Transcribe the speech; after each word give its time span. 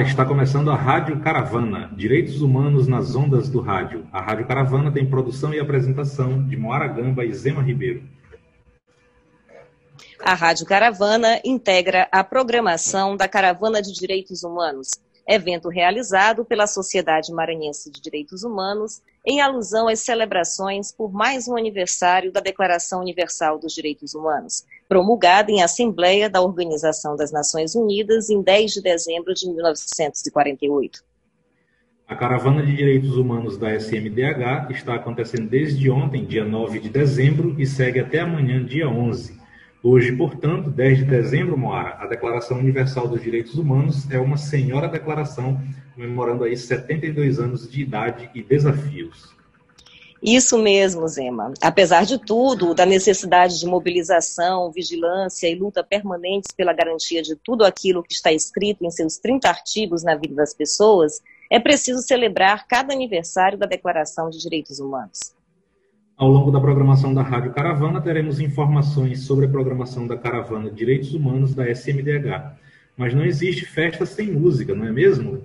Está 0.00 0.24
começando 0.24 0.70
a 0.70 0.74
Rádio 0.74 1.20
Caravana, 1.20 1.90
Direitos 1.94 2.40
Humanos 2.40 2.88
nas 2.88 3.14
Ondas 3.14 3.50
do 3.50 3.60
Rádio. 3.60 4.06
A 4.10 4.18
Rádio 4.18 4.46
Caravana 4.46 4.90
tem 4.90 5.04
produção 5.04 5.52
e 5.52 5.60
apresentação 5.60 6.42
de 6.48 6.56
Moara 6.56 6.88
Gamba 6.88 7.22
e 7.22 7.32
Zema 7.34 7.62
Ribeiro. 7.62 8.02
A 10.18 10.32
Rádio 10.32 10.64
Caravana 10.64 11.38
integra 11.44 12.08
a 12.10 12.24
programação 12.24 13.14
da 13.14 13.28
Caravana 13.28 13.82
de 13.82 13.92
Direitos 13.92 14.42
Humanos, 14.42 14.88
evento 15.28 15.68
realizado 15.68 16.46
pela 16.46 16.66
Sociedade 16.66 17.30
Maranhense 17.30 17.90
de 17.90 18.00
Direitos 18.00 18.42
Humanos 18.42 19.02
em 19.24 19.42
alusão 19.42 19.86
às 19.86 20.00
celebrações 20.00 20.90
por 20.90 21.12
mais 21.12 21.46
um 21.46 21.56
aniversário 21.56 22.32
da 22.32 22.40
Declaração 22.40 23.00
Universal 23.00 23.58
dos 23.58 23.74
Direitos 23.74 24.14
Humanos, 24.14 24.64
promulgada 24.90 25.52
em 25.52 25.62
Assembleia 25.62 26.28
da 26.28 26.42
Organização 26.42 27.14
das 27.14 27.30
Nações 27.30 27.76
Unidas 27.76 28.28
em 28.28 28.42
10 28.42 28.72
de 28.72 28.82
dezembro 28.82 29.32
de 29.32 29.48
1948. 29.48 31.04
A 32.08 32.16
Caravana 32.16 32.66
de 32.66 32.74
Direitos 32.74 33.16
Humanos 33.16 33.56
da 33.56 33.72
SMDH 33.72 34.68
está 34.70 34.96
acontecendo 34.96 35.48
desde 35.48 35.88
ontem, 35.88 36.24
dia 36.24 36.44
9 36.44 36.80
de 36.80 36.88
dezembro, 36.88 37.54
e 37.56 37.64
segue 37.64 38.00
até 38.00 38.18
amanhã, 38.18 38.64
dia 38.64 38.88
11. 38.88 39.38
Hoje, 39.80 40.10
portanto, 40.10 40.68
10 40.68 40.98
de 40.98 41.04
dezembro, 41.04 41.56
Moara, 41.56 41.96
a 42.00 42.08
Declaração 42.08 42.58
Universal 42.58 43.06
dos 43.06 43.22
Direitos 43.22 43.54
Humanos 43.54 44.10
é 44.10 44.18
uma 44.18 44.36
senhora 44.36 44.88
declaração 44.88 45.62
comemorando 45.94 46.42
aí 46.42 46.56
72 46.56 47.38
anos 47.38 47.70
de 47.70 47.80
idade 47.80 48.28
e 48.34 48.42
desafios. 48.42 49.38
Isso 50.22 50.58
mesmo, 50.58 51.08
Zema. 51.08 51.54
Apesar 51.62 52.04
de 52.04 52.18
tudo, 52.18 52.74
da 52.74 52.84
necessidade 52.84 53.58
de 53.58 53.66
mobilização, 53.66 54.70
vigilância 54.70 55.48
e 55.48 55.54
luta 55.54 55.82
permanentes 55.82 56.52
pela 56.54 56.74
garantia 56.74 57.22
de 57.22 57.34
tudo 57.36 57.64
aquilo 57.64 58.02
que 58.02 58.12
está 58.12 58.30
escrito 58.30 58.84
em 58.84 58.90
seus 58.90 59.16
30 59.16 59.48
artigos 59.48 60.02
na 60.02 60.14
vida 60.14 60.34
das 60.34 60.52
pessoas, 60.52 61.22
é 61.50 61.58
preciso 61.58 62.02
celebrar 62.02 62.66
cada 62.68 62.92
aniversário 62.92 63.56
da 63.56 63.66
Declaração 63.66 64.28
de 64.28 64.38
Direitos 64.38 64.78
Humanos. 64.78 65.34
Ao 66.18 66.28
longo 66.28 66.50
da 66.50 66.60
programação 66.60 67.14
da 67.14 67.22
Rádio 67.22 67.54
Caravana, 67.54 67.98
teremos 67.98 68.40
informações 68.40 69.22
sobre 69.22 69.46
a 69.46 69.48
programação 69.48 70.06
da 70.06 70.18
Caravana 70.18 70.68
de 70.68 70.76
Direitos 70.76 71.14
Humanos 71.14 71.54
da 71.54 71.66
SMDH. 71.66 72.58
Mas 72.94 73.14
não 73.14 73.24
existe 73.24 73.64
festa 73.64 74.04
sem 74.04 74.30
música, 74.30 74.74
não 74.74 74.84
é 74.84 74.92
mesmo? 74.92 75.42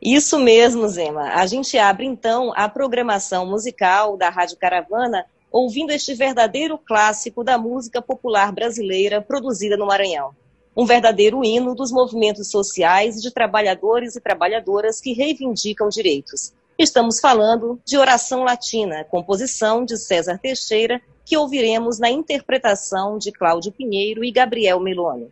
Isso 0.00 0.38
mesmo, 0.38 0.88
Zema. 0.88 1.34
A 1.34 1.46
gente 1.46 1.76
abre 1.76 2.06
então 2.06 2.52
a 2.54 2.68
programação 2.68 3.44
musical 3.44 4.16
da 4.16 4.30
Rádio 4.30 4.56
Caravana 4.56 5.26
ouvindo 5.50 5.90
este 5.90 6.14
verdadeiro 6.14 6.78
clássico 6.78 7.42
da 7.42 7.58
música 7.58 8.00
popular 8.00 8.52
brasileira 8.52 9.20
produzida 9.20 9.76
no 9.76 9.86
Maranhão. 9.86 10.30
Um 10.76 10.86
verdadeiro 10.86 11.44
hino 11.44 11.74
dos 11.74 11.90
movimentos 11.90 12.48
sociais 12.48 13.16
e 13.16 13.22
de 13.22 13.32
trabalhadores 13.32 14.14
e 14.14 14.20
trabalhadoras 14.20 15.00
que 15.00 15.12
reivindicam 15.12 15.88
direitos. 15.88 16.52
Estamos 16.78 17.18
falando 17.18 17.80
de 17.84 17.98
Oração 17.98 18.44
Latina, 18.44 19.02
composição 19.02 19.84
de 19.84 19.96
César 19.96 20.38
Teixeira, 20.38 21.00
que 21.24 21.36
ouviremos 21.36 21.98
na 21.98 22.08
interpretação 22.08 23.18
de 23.18 23.32
Cláudio 23.32 23.72
Pinheiro 23.72 24.24
e 24.24 24.30
Gabriel 24.30 24.78
Meloni. 24.78 25.28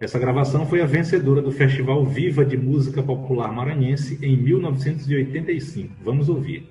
Essa 0.00 0.18
gravação 0.18 0.66
foi 0.66 0.80
a 0.80 0.86
vencedora 0.86 1.42
do 1.42 1.52
Festival 1.52 2.02
Viva 2.06 2.42
de 2.42 2.56
Música 2.56 3.02
Popular 3.02 3.52
Maranhense 3.52 4.18
em 4.22 4.34
1985. 4.34 5.94
Vamos 6.02 6.30
ouvir. 6.30 6.66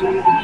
Música 0.00 0.30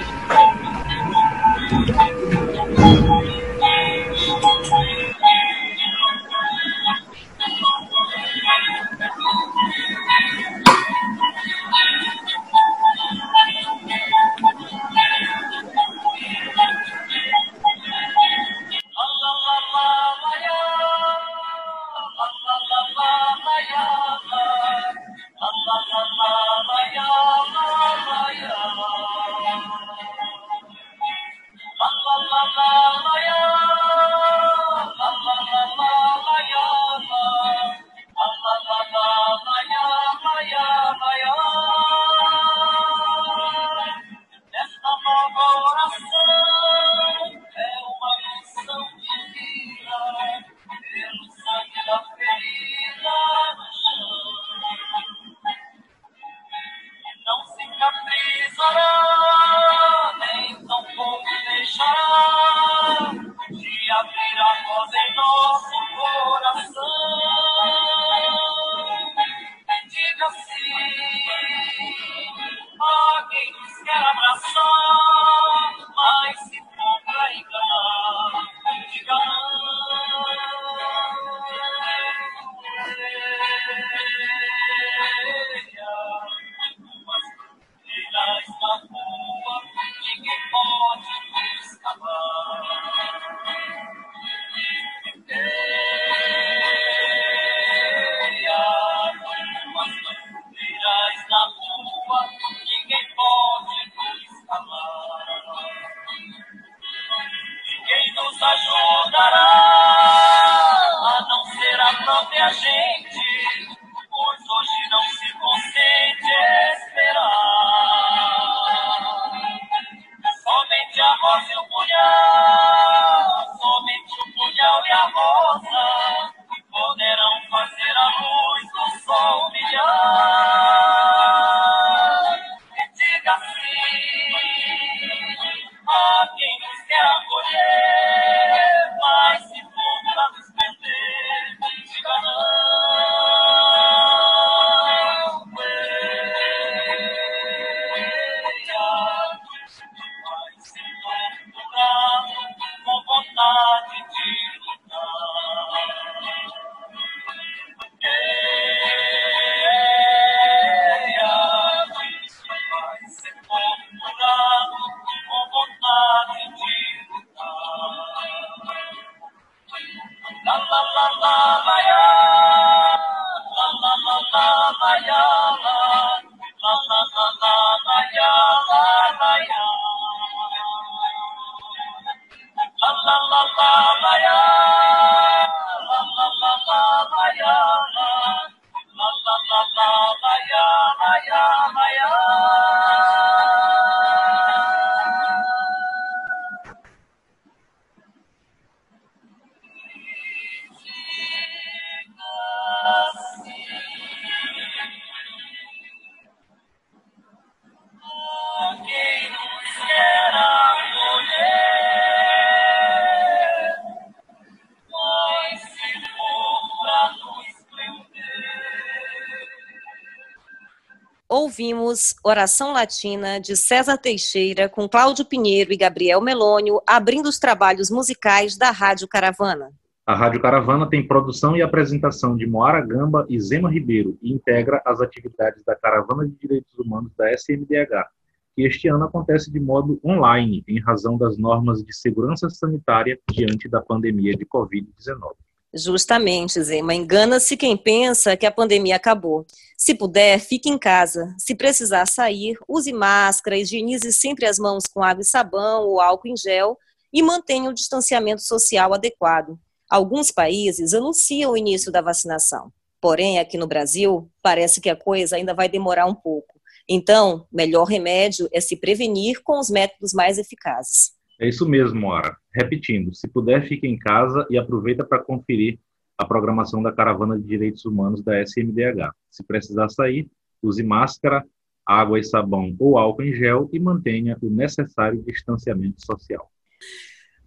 ouvimos 221.97 222.15
Oração 222.23 222.73
Latina 222.73 223.41
de 223.41 223.57
César 223.57 223.97
Teixeira 223.97 224.69
com 224.69 224.89
Cláudio 224.89 225.25
Pinheiro 225.25 225.73
e 225.73 225.77
Gabriel 225.77 226.21
Melônio, 226.21 226.81
abrindo 226.87 227.27
os 227.27 227.39
trabalhos 227.39 227.91
musicais 227.91 228.57
da 228.57 228.71
Rádio 228.71 229.09
Caravana. 229.09 229.71
A 230.05 230.15
Rádio 230.15 230.41
Caravana 230.41 230.89
tem 230.89 231.07
produção 231.07 231.57
e 231.57 231.63
apresentação 231.63 232.37
de 232.37 232.47
Moara 232.47 232.81
Gamba 232.81 233.27
e 233.29 233.41
Zema 233.41 233.71
Ribeiro 233.71 234.19
e 234.23 234.33
integra 234.33 234.81
as 234.85 235.01
atividades 235.01 235.65
da 235.65 235.75
Caravana 235.75 236.29
de 236.29 236.35
Direitos 236.37 236.73
Humanos 236.79 237.11
da 237.17 237.33
SMDH, 237.33 238.07
que 238.55 238.63
este 238.63 238.89
ano 238.89 239.05
acontece 239.05 239.51
de 239.51 239.59
modo 239.59 239.99
online, 240.05 240.63
em 240.69 240.79
razão 240.79 241.17
das 241.17 241.39
normas 241.39 241.83
de 241.83 241.97
segurança 241.97 242.49
sanitária 242.51 243.19
diante 243.31 243.69
da 243.69 243.81
pandemia 243.81 244.35
de 244.35 244.45
Covid-19. 244.45 245.33
Justamente, 245.75 246.63
Zema. 246.63 246.95
Engana-se 246.95 247.57
quem 247.57 247.77
pensa 247.77 248.37
que 248.37 248.47
a 248.47 248.51
pandemia 248.51 248.97
acabou. 248.97 249.47
Se 249.87 249.95
puder, 249.95 250.41
fique 250.41 250.69
em 250.69 250.77
casa. 250.77 251.33
Se 251.39 251.55
precisar 251.55 252.07
sair, 252.07 252.59
use 252.67 252.93
máscara, 252.93 253.57
higienize 253.57 254.13
sempre 254.13 254.45
as 254.45 254.59
mãos 254.59 254.83
com 254.93 255.01
água 255.01 255.23
e 255.23 255.25
sabão 255.25 255.85
ou 255.85 256.01
álcool 256.01 256.27
em 256.27 256.37
gel 256.37 256.77
e 257.13 257.23
mantenha 257.23 257.71
o 257.71 257.73
distanciamento 257.73 258.43
social 258.43 258.93
adequado. 258.93 259.57
Alguns 259.89 260.33
países 260.33 260.93
anunciam 260.93 261.53
o 261.53 261.57
início 261.57 261.93
da 261.93 262.01
vacinação. 262.01 262.73
Porém, 263.01 263.39
aqui 263.39 263.57
no 263.57 263.69
Brasil, 263.69 264.29
parece 264.43 264.81
que 264.81 264.91
a 264.91 264.97
coisa 264.97 265.37
ainda 265.37 265.55
vai 265.55 265.69
demorar 265.69 266.07
um 266.07 266.17
pouco. 266.17 266.59
Então, 266.89 267.47
melhor 267.53 267.85
remédio 267.85 268.49
é 268.53 268.61
se 268.61 268.75
prevenir 268.75 269.41
com 269.45 269.57
os 269.57 269.71
métodos 269.71 270.13
mais 270.13 270.37
eficazes. 270.37 271.13
É 271.41 271.49
isso 271.49 271.65
mesmo, 271.65 272.01
Mora. 272.01 272.37
Repetindo, 272.53 273.15
se 273.15 273.29
puder, 273.29 273.69
fique 273.69 273.87
em 273.87 273.97
casa 273.97 274.45
e 274.51 274.59
aproveita 274.59 275.05
para 275.05 275.23
conferir 275.23 275.79
a 276.19 276.25
programação 276.25 276.83
da 276.83 276.93
Caravana 276.93 277.39
de 277.39 277.47
Direitos 277.47 277.85
Humanos 277.85 278.23
da 278.23 278.41
SMDH. 278.43 279.13
Se 279.31 279.45
precisar 279.45 279.89
sair, 279.89 280.29
use 280.63 280.83
máscara, 280.83 281.45
água 281.85 282.19
e 282.19 282.25
sabão 282.25 282.75
ou 282.79 282.99
álcool 282.99 283.23
em 283.23 283.35
gel 283.35 283.69
e 283.73 283.79
mantenha 283.79 284.37
o 284.43 284.51
necessário 284.51 285.23
distanciamento 285.23 286.05
social. 286.05 286.51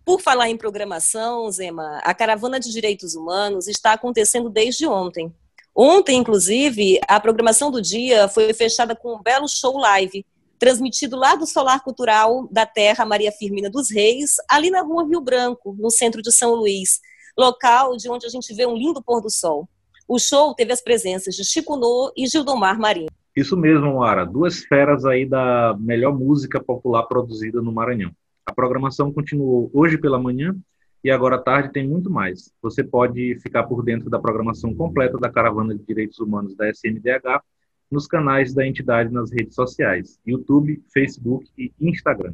Por 0.06 0.22
falar 0.22 0.50
em 0.50 0.58
programação, 0.58 1.52
Zema, 1.52 2.00
a 2.04 2.14
Caravana 2.14 2.60
de 2.60 2.72
Direitos 2.72 3.16
Humanos 3.16 3.68
está 3.68 3.94
acontecendo 3.94 4.50
desde 4.50 4.88
ontem. 4.88 5.34
Ontem, 5.76 6.18
inclusive, 6.18 7.00
a 7.08 7.20
programação 7.20 7.70
do 7.70 7.82
dia 7.82 8.28
foi 8.28 8.54
fechada 8.54 8.96
com 8.96 9.16
um 9.16 9.22
belo 9.22 9.48
show 9.48 9.78
live 9.78 10.26
transmitido 10.58 11.16
lá 11.16 11.36
do 11.36 11.48
Solar 11.48 11.82
Cultural 11.84 12.48
da 12.52 12.66
Terra 12.66 13.06
Maria 13.06 13.32
Firmina 13.32 13.70
dos 13.70 13.90
Reis, 13.90 14.36
ali 14.48 14.70
na 14.70 14.82
rua 14.82 15.08
Rio 15.08 15.22
Branco, 15.22 15.74
no 15.80 15.90
centro 15.90 16.22
de 16.22 16.32
São 16.34 16.54
Luís, 16.54 17.00
local 17.40 17.96
de 17.96 18.10
onde 18.10 18.26
a 18.26 18.30
gente 18.30 18.54
vê 18.54 18.66
um 18.66 18.76
lindo 18.76 19.02
pôr 19.02 19.22
do 19.22 19.30
sol. 19.30 19.68
O 20.08 20.20
show 20.20 20.54
teve 20.54 20.74
as 20.74 20.82
presenças 20.82 21.36
de 21.36 21.44
Chico 21.46 21.78
Nô 21.78 22.12
e 22.18 22.28
Gildomar 22.28 22.80
Marinho. 22.80 23.10
Isso 23.36 23.56
mesmo, 23.56 24.04
Ara. 24.04 24.26
Duas 24.26 24.64
feras 24.64 25.06
aí 25.06 25.26
da 25.26 25.76
melhor 25.80 26.18
música 26.18 26.62
popular 26.62 27.04
produzida 27.04 27.62
no 27.62 27.72
Maranhão. 27.72 28.12
A 28.46 28.54
programação 28.54 29.14
continuou 29.14 29.70
hoje 29.74 29.98
pela 29.98 30.20
manhã 30.20 30.56
e 31.04 31.10
agora 31.10 31.36
à 31.36 31.42
tarde 31.42 31.72
tem 31.72 31.88
muito 31.88 32.10
mais. 32.10 32.52
Você 32.62 32.84
pode 32.84 33.40
ficar 33.40 33.64
por 33.64 33.84
dentro 33.84 34.10
da 34.10 34.20
programação 34.20 34.74
completa 34.74 35.18
da 35.18 35.30
Caravana 35.30 35.74
de 35.74 35.84
Direitos 35.84 36.20
Humanos 36.20 36.56
da 36.56 36.70
SMDH 36.70 37.42
nos 37.90 38.08
canais 38.08 38.54
da 38.54 38.66
entidade 38.68 39.12
nas 39.12 39.32
redes 39.32 39.56
sociais, 39.56 40.20
YouTube, 40.26 40.84
Facebook 40.94 41.50
e 41.58 41.72
Instagram. 41.80 42.34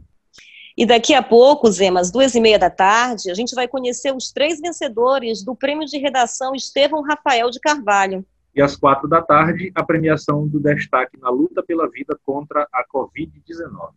E 0.77 0.86
daqui 0.86 1.13
a 1.13 1.24
pouco, 1.24 1.72
Zema, 1.72 2.01
às 2.01 2.12
duas 2.12 2.36
e 2.36 2.39
meia 2.39 2.60
da 2.60 2.69
tarde, 2.69 3.31
a 3.31 3.33
gente 3.33 3.56
vai 3.56 3.66
conhecer 3.66 4.13
os 4.13 4.31
três 4.31 4.60
vencedores 4.60 5.42
do 5.42 5.56
Prêmio 5.56 5.88
de 5.88 5.98
Redação 5.98 6.54
Estevão 6.54 7.01
Rafael 7.01 7.50
de 7.50 7.62
Carvalho. 7.62 8.25
E 8.54 8.62
às 8.62 8.75
quatro 8.75 9.07
da 9.07 9.22
tarde, 9.22 9.72
a 9.74 9.83
premiação 9.83 10.45
do 10.48 10.60
destaque 10.60 11.18
na 11.19 11.30
luta 11.30 11.63
pela 11.63 11.89
vida 11.89 12.18
contra 12.25 12.68
a 12.74 12.86
Covid-19. 12.94 13.92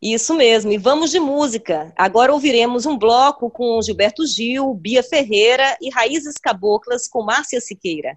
Isso 0.00 0.34
mesmo, 0.34 0.70
e 0.70 0.78
vamos 0.78 1.10
de 1.10 1.18
música. 1.18 1.92
Agora 1.96 2.32
ouviremos 2.32 2.86
um 2.86 2.96
bloco 2.96 3.50
com 3.50 3.82
Gilberto 3.82 4.24
Gil, 4.26 4.72
Bia 4.74 5.02
Ferreira 5.02 5.76
e 5.80 5.90
Raízes 5.90 6.34
Caboclas 6.34 7.08
com 7.08 7.24
Márcia 7.24 7.60
Siqueira. 7.60 8.16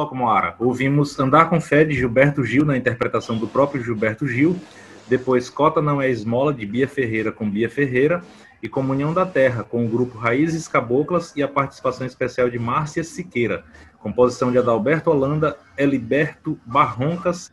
Bloco, 0.00 0.16
Moara. 0.16 0.54
Ouvimos 0.58 1.18
Andar 1.20 1.50
com 1.50 1.60
Fé 1.60 1.84
de 1.84 1.94
Gilberto 1.94 2.42
Gil 2.42 2.64
na 2.64 2.74
interpretação 2.74 3.36
do 3.36 3.46
próprio 3.46 3.84
Gilberto 3.84 4.26
Gil. 4.26 4.58
Depois 5.06 5.50
Cota 5.50 5.82
Não 5.82 6.00
é 6.00 6.08
Esmola 6.08 6.54
de 6.54 6.64
Bia 6.64 6.88
Ferreira 6.88 7.30
com 7.30 7.50
Bia 7.50 7.68
Ferreira. 7.68 8.24
E 8.62 8.68
Comunhão 8.68 9.12
da 9.12 9.26
Terra 9.26 9.62
com 9.62 9.84
o 9.84 9.88
grupo 9.88 10.16
Raízes 10.16 10.66
Caboclas 10.66 11.34
e 11.36 11.42
a 11.42 11.48
participação 11.48 12.06
especial 12.06 12.48
de 12.48 12.58
Márcia 12.58 13.04
Siqueira. 13.04 13.62
Composição 13.98 14.50
de 14.50 14.56
Adalberto 14.56 15.10
Holanda, 15.10 15.58
Eliberto 15.76 16.58
Barroncas. 16.64 17.52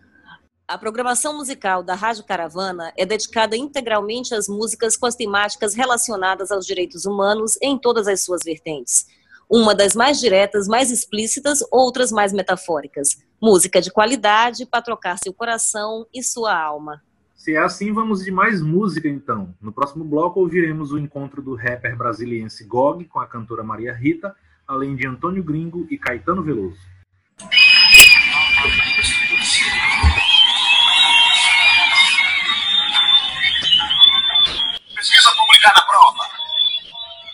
A 0.65 0.77
programação 0.77 1.35
musical 1.35 1.83
da 1.83 1.95
Rádio 1.95 2.23
Caravana 2.23 2.93
é 2.95 3.05
dedicada 3.05 3.57
integralmente 3.57 4.33
às 4.33 4.47
músicas 4.47 4.95
com 4.95 5.05
as 5.05 5.15
temáticas 5.15 5.75
relacionadas 5.75 6.49
aos 6.49 6.65
direitos 6.65 7.05
humanos 7.05 7.57
em 7.61 7.77
todas 7.77 8.07
as 8.07 8.23
suas 8.23 8.41
vertentes 8.41 9.05
uma 9.49 9.73
das 9.73 9.95
mais 9.95 10.19
diretas, 10.19 10.67
mais 10.67 10.91
explícitas, 10.91 11.59
outras 11.71 12.11
mais 12.11 12.33
metafóricas. 12.33 13.17
Música 13.41 13.81
de 13.81 13.91
qualidade 13.91 14.65
para 14.65 14.81
trocar 14.81 15.17
seu 15.17 15.33
coração 15.33 16.05
e 16.13 16.21
sua 16.21 16.57
alma. 16.59 17.01
Se 17.35 17.55
é 17.55 17.59
assim, 17.59 17.93
vamos 17.93 18.23
de 18.25 18.31
mais 18.31 18.61
música 18.61 19.07
então. 19.07 19.55
No 19.61 19.71
próximo 19.71 20.03
bloco 20.03 20.39
ouviremos 20.39 20.91
o 20.91 20.97
encontro 20.97 21.41
do 21.41 21.55
rapper 21.55 21.95
brasiliense 21.95 22.65
Gog 22.65 23.05
com 23.05 23.19
a 23.19 23.27
cantora 23.27 23.63
Maria 23.63 23.93
Rita, 23.93 24.35
além 24.67 24.95
de 24.95 25.07
Antônio 25.07 25.43
Gringo 25.43 25.87
e 25.89 25.97
Caetano 25.97 26.43
Veloso. 26.43 26.79
Pesquisa 34.95 35.29
publicar 35.37 35.73
na 35.73 35.83
prova. 35.83 36.25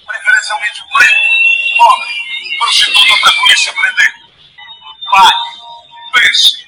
Preferencialmente 0.06 0.84
preto, 0.94 1.43
pobre, 1.78 2.58
prostituta 2.60 3.18
para 3.20 3.30
a 3.30 3.36
polícia 3.36 3.74
prender. 3.74 4.14
Pare, 5.12 5.38
pense. 6.14 6.68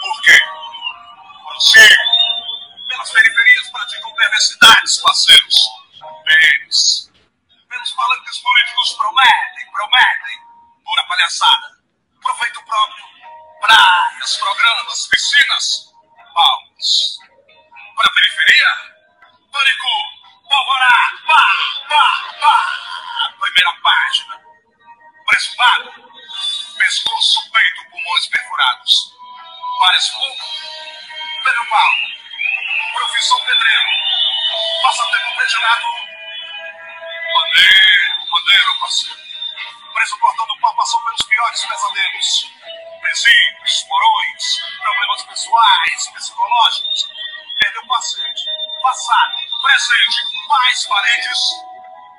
Por 0.00 0.22
quê? 0.22 0.38
Consigo 1.44 2.14
pelas 2.88 3.10
periferias 3.10 3.68
praticam 3.70 4.14
perversidades, 4.14 4.98
parceiros. 4.98 5.54
Eles, 6.26 7.10
pelos 7.68 7.90
palanques 7.92 8.38
políticos, 8.38 8.92
prometem, 8.94 9.72
prometem, 9.72 10.38
pura 10.84 11.04
palhaçada. 11.04 11.74
Proveito 12.22 12.64
próprio, 12.64 13.04
praias, 13.60 14.36
programas, 14.36 15.06
piscinas, 15.08 15.92
palmas. 16.32 17.18
Para 17.96 18.08
a 18.08 18.14
periferia, 18.14 18.68
pânico, 19.52 20.23
pólvora, 20.54 20.88
pá, 21.26 21.44
pá, 21.88 22.34
pá. 22.40 23.34
Primeira 23.40 23.72
página. 23.82 24.40
Preço 25.26 25.56
pago, 25.56 25.90
pescoço, 26.78 27.50
peito, 27.50 27.90
pulmões 27.90 28.26
perfurados. 28.28 29.12
Parece 29.84 30.12
pouco? 30.12 30.44
Pelo 31.42 31.70
mal 31.70 31.92
profissão 32.94 33.44
pedreiro. 33.44 33.88
Passa 34.82 35.04
tempo 35.10 35.36
predilado. 35.36 35.86
Maneiro, 37.34 38.30
maneiro, 38.30 38.78
parceiro. 38.78 39.20
Preso 39.94 40.18
cortando 40.18 40.60
pau 40.60 40.76
passou 40.76 41.02
pelos 41.02 41.22
piores 41.22 41.64
pesadelos. 41.66 42.52
Presídios, 43.00 43.82
porões, 43.88 44.58
problemas 44.80 45.22
pessoais, 45.24 46.08
psicológicos. 46.14 47.08
Perdeu 47.58 47.86
paciente, 47.86 48.44
passado, 48.82 49.43
presente, 49.64 50.20
mais 50.46 50.86
parentes, 50.86 51.40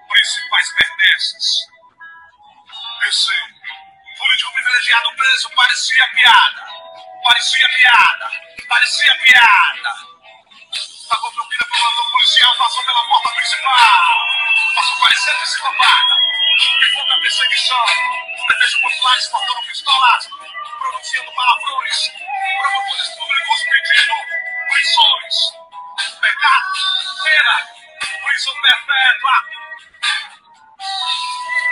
principais 0.10 0.74
pertences. 0.74 1.68
Esse 3.08 3.34
político 4.18 4.54
privilegiado 4.54 5.16
preso 5.16 5.50
parecia 5.52 6.08
piada. 6.10 6.66
Parecia 7.24 7.70
piada. 7.70 8.32
Parecia 8.68 9.16
piada. 9.20 9.94
Pagou 11.08 11.32
propina 11.34 11.66
pro 11.70 11.78
plantão 11.78 12.10
policial, 12.10 12.58
passou 12.58 12.84
pela 12.84 13.08
porta 13.08 13.32
principal. 13.34 14.28
Passou 14.76 14.98
parecendo 15.02 15.42
psicopata. 15.44 16.16
E 16.58 16.94
foi 16.94 17.06
da 17.06 17.20
perseguição. 17.20 17.86
Pretexto 18.48 18.82
populares 18.82 19.28
cortando 19.28 19.68
pistolas. 19.68 20.28
Pronunciando 20.80 21.32
palavrões. 21.32 22.12
Promotores 22.60 23.10
públicos 23.16 23.64
pedindo 23.70 24.14
prisões. 24.68 25.65
Pecado, 25.96 26.74
pena, 27.24 27.56
prisão 28.26 28.54
perpétua. 28.62 29.32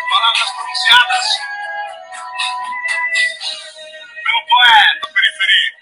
Palavras 0.09 0.51
pronunciadas 0.51 1.27
pelo 4.23 4.45
poeta 4.47 5.07
periferia. 5.13 5.73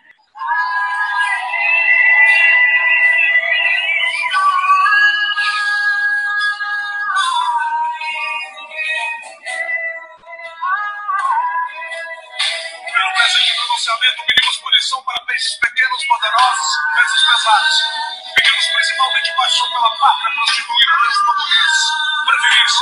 pronunciamento 13.82 14.23
pedimos 14.25 14.58
punição 14.58 15.04
para 15.04 15.25
peixes 15.25 15.56
pequenos, 15.56 16.06
poderosos, 16.06 16.67
pesos 16.95 17.23
pesados. 17.23 18.20
Principalmente 18.62 19.36
paixão 19.36 19.67
pela 19.69 19.89
pátria 19.97 20.32
prostituída 20.36 20.95
dos 21.02 21.17
portugueses. 21.26 21.82
Preferis, 22.28 22.74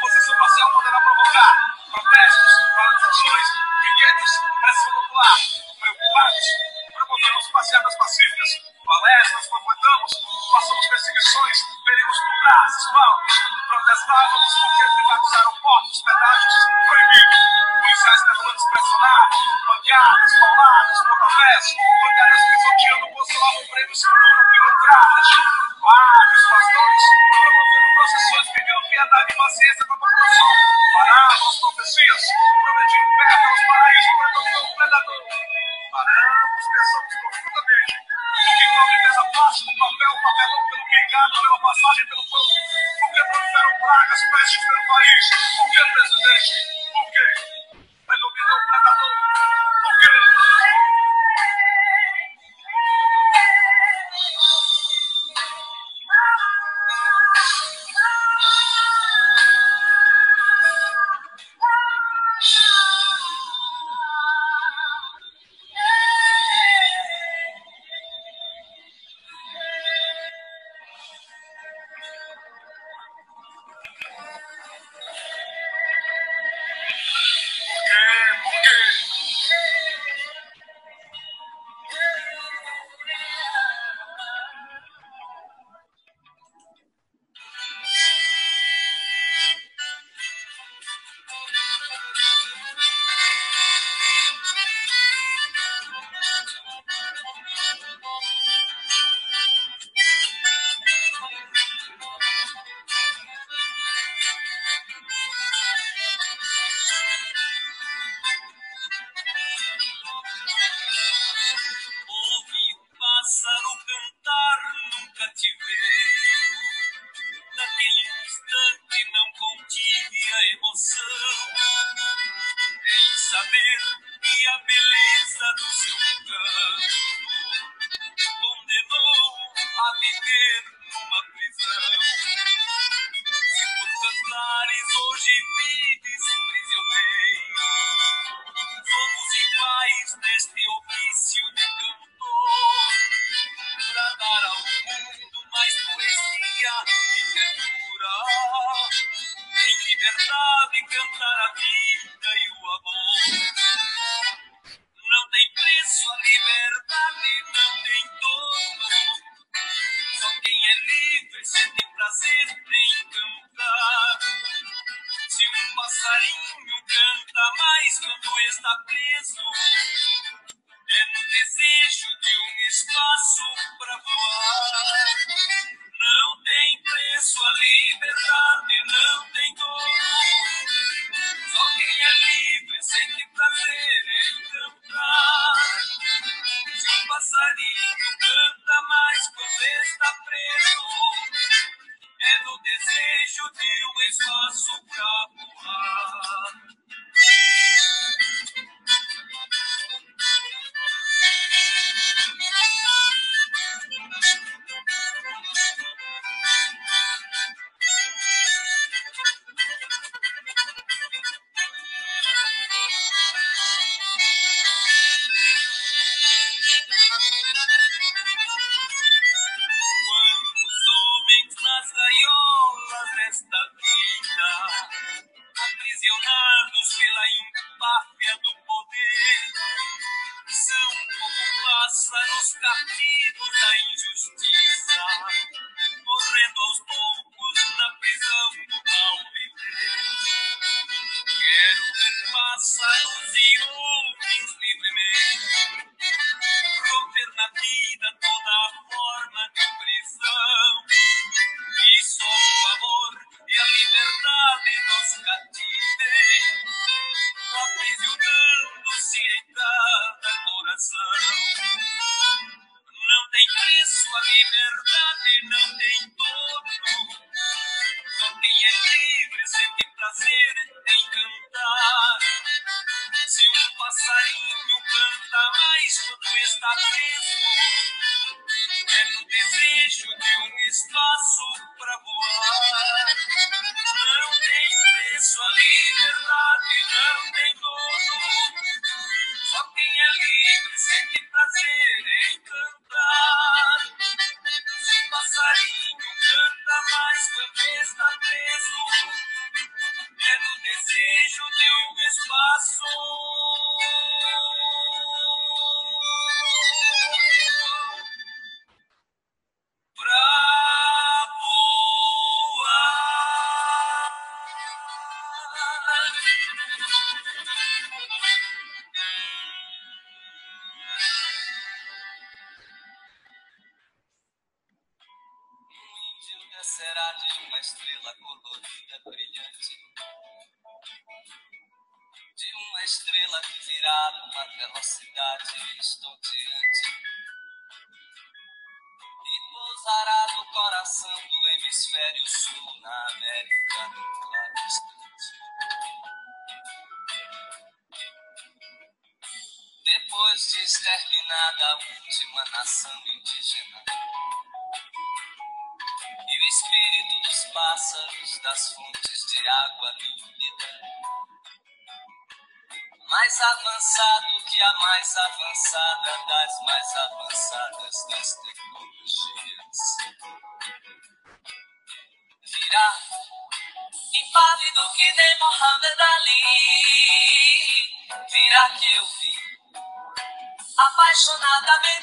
posição 0.00 0.38
parcial 0.38 0.70
poderá 0.70 1.00
provocar 1.00 1.54
protestos, 1.90 2.52
paralisações, 2.76 3.46
piquetes, 3.82 4.30
pressão 4.60 4.92
popular. 4.94 5.36
Preocupados, 5.80 6.46
promovemos 6.94 7.48
passeadas 7.50 7.96
pacíficas, 7.96 8.50
palestras, 8.86 9.46
panfletamos, 9.48 10.12
passamos 10.52 10.86
perseguições, 10.86 11.58
peritos 11.84 12.18
por 12.18 12.36
braços, 12.38 12.92
palcos. 12.92 13.34
Protestávamos 13.66 14.54
porque 14.60 14.84
privatizaram 14.94 15.52
portos, 15.62 16.02
pedágios, 16.02 16.54
proibido. 16.86 17.53
Policiais 17.94 18.24
petulantes 18.24 18.64
pressionados, 18.74 19.38
pancadas, 19.70 20.32
pauladas, 20.40 20.98
pontapés, 21.06 21.64
bancárias 22.02 22.42
pisoteando, 22.50 23.06
postulavam 23.14 23.66
prêmios, 23.70 23.98
cintura, 24.02 24.42
pilantragem. 24.50 25.42
Vários 25.78 26.42
pastores 26.50 27.04
promoveram 27.38 27.94
processões 27.94 28.46
pedindo 28.50 28.82
piedade 28.90 29.30
e 29.30 29.36
paciência 29.36 29.86
para 29.86 29.94
a 29.94 29.98
população. 30.02 30.50
Paravam 30.90 31.46
as 31.46 31.60
profecias, 31.60 32.22
prometiam 32.66 33.06
perto 33.14 33.46
aos 33.46 33.62
paraísos 33.62 34.14
para 34.18 34.30
dominar 34.34 34.58
o 34.58 34.74
predador. 34.74 35.22
Paramos, 35.94 36.64
pensamos 36.74 37.14
profundamente. 37.14 37.94
Que 37.94 38.66
tal 38.74 38.86
defesa 38.90 39.22
plástico, 39.38 39.70
papel, 39.78 40.12
papelão 40.18 40.62
pelo 40.66 40.84
pingado, 40.90 41.34
pela 41.46 41.58
passagem 41.62 42.06
pelo 42.10 42.24
pão? 42.26 42.46
Por 42.98 43.10
que 43.14 43.22
proliferam 43.22 43.74
pragas, 43.78 44.20
pestes 44.34 44.66
pelo 44.66 44.82
país? 44.82 45.24
Por 45.54 45.66
que, 45.70 45.82
presidente? 45.94 46.50
Por 46.90 47.06
quê? 47.14 47.53
Thank 48.56 48.66
you. 49.18 49.23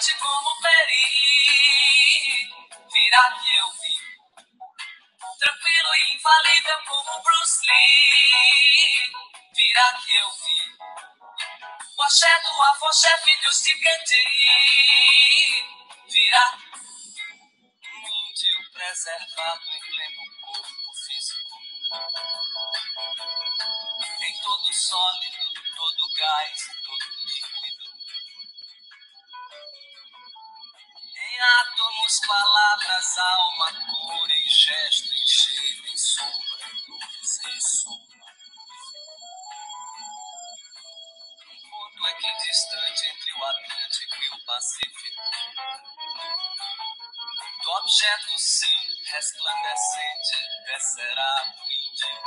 noite 0.01 0.17
como 0.17 0.49
ferir 0.61 2.49
virá 2.91 3.23
que 3.33 3.55
eu 3.55 3.71
vi. 3.73 3.95
Tranquilo 5.37 5.89
e 5.93 6.15
infalível 6.15 6.79
como 6.87 7.21
Bruce 7.21 7.61
Lee, 7.67 9.11
virá 9.55 9.93
que 9.99 10.15
eu 10.15 10.31
vi. 10.31 10.59
O 11.97 12.03
axé 12.03 12.39
do 12.39 12.61
avô-chefe 12.63 13.35
dos 13.43 13.61
de 13.61 13.77
resplandecente 49.31 50.35
descerá 50.65 51.43
do 51.45 51.63
índio. 51.71 52.21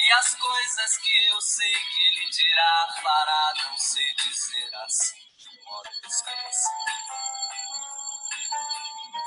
E 0.00 0.12
as 0.12 0.34
coisas 0.36 0.96
que 0.98 1.26
eu 1.26 1.40
sei 1.40 1.72
que 1.72 2.02
ele 2.04 2.30
dirá, 2.30 2.88
fará, 3.02 3.52
não 3.64 3.76
sei 3.76 4.14
dizer 4.14 4.74
assim 4.76 5.18
de 5.36 5.48
um 5.50 5.64
modo 5.64 5.90
desconhecido. 6.02 6.92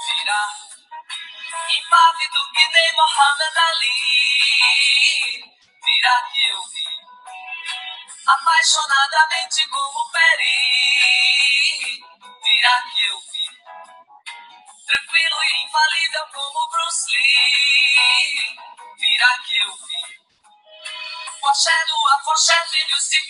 Virá, 0.07 0.57
impávido 1.77 2.51
que 2.53 2.67
nem 2.67 2.93
Mohamed 2.93 3.57
Ali, 3.59 3.95
virá 5.85 6.23
que 6.31 6.49
eu 6.49 6.63
vi, 6.63 6.87
apaixonadamente 8.25 9.67
como 9.69 10.11
Peri, 10.11 12.03
virá 12.43 12.81
que 12.81 13.01
eu 13.09 13.19
vi. 13.19 13.50
Tranquilo 14.91 15.43
e 15.43 15.63
infalível 15.63 16.27
como 16.33 16.69
Bruce 16.69 17.07
Lee. 17.11 18.59
Virá 18.99 19.39
que 19.39 19.55
eu 19.63 19.73
vi. 19.73 20.19
O 21.41 21.47
axé 21.47 21.85
do 21.85 22.07
afoxé, 22.15 22.67
filhos 22.67 23.07
de. 23.07 23.21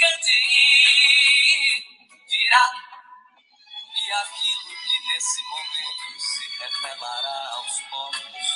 Virá. 2.31 2.71
E 3.93 4.11
aquilo 4.11 4.73
que 4.75 4.97
nesse 5.07 5.43
momento 5.43 6.19
se 6.19 6.49
revelará 6.57 7.49
aos 7.53 7.81
povos. 7.81 8.47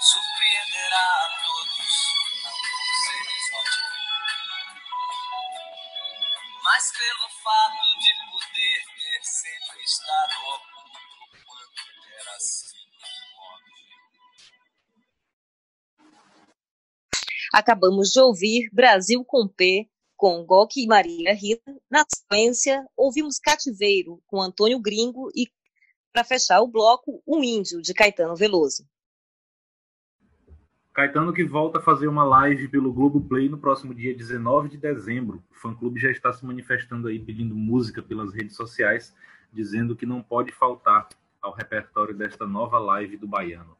Surpreenderá 0.00 0.96
a 0.96 1.28
todos, 1.44 1.92
não 2.42 2.56
por 3.50 3.92
mas 6.62 6.92
pelo 6.92 7.28
fato 7.28 7.98
de 7.98 8.14
poder 8.30 8.82
ter 9.00 9.24
sempre 9.24 9.82
estado 9.82 10.32
assim 10.54 10.71
Acabamos 17.52 18.08
de 18.08 18.20
ouvir 18.20 18.70
Brasil 18.72 19.22
com 19.26 19.46
P, 19.46 19.86
com 20.16 20.42
Gok 20.46 20.80
e 20.80 20.86
Maria 20.86 21.34
Rita. 21.34 21.76
Na 21.90 22.02
sequência, 22.08 22.82
ouvimos 22.96 23.38
Cativeiro, 23.38 24.22
com 24.26 24.40
Antônio 24.40 24.80
Gringo 24.80 25.28
e, 25.34 25.46
para 26.12 26.24
fechar 26.24 26.62
o 26.62 26.68
bloco, 26.68 27.22
O 27.26 27.44
Índio, 27.44 27.82
de 27.82 27.92
Caetano 27.92 28.34
Veloso. 28.34 28.86
Caetano 30.94 31.32
que 31.32 31.44
volta 31.44 31.78
a 31.78 31.82
fazer 31.82 32.06
uma 32.06 32.24
live 32.24 32.68
pelo 32.68 32.92
Globoplay 32.92 33.48
no 33.48 33.58
próximo 33.58 33.94
dia 33.94 34.14
19 34.14 34.70
de 34.70 34.78
dezembro. 34.78 35.42
O 35.50 35.54
fã-clube 35.54 36.00
já 36.00 36.10
está 36.10 36.32
se 36.32 36.44
manifestando 36.46 37.08
aí, 37.08 37.18
pedindo 37.18 37.54
música 37.54 38.02
pelas 38.02 38.32
redes 38.32 38.56
sociais, 38.56 39.14
dizendo 39.52 39.94
que 39.94 40.06
não 40.06 40.22
pode 40.22 40.52
faltar 40.52 41.08
ao 41.42 41.52
repertório 41.52 42.14
desta 42.14 42.46
nova 42.46 42.78
live 42.78 43.16
do 43.16 43.26
Baiano. 43.26 43.76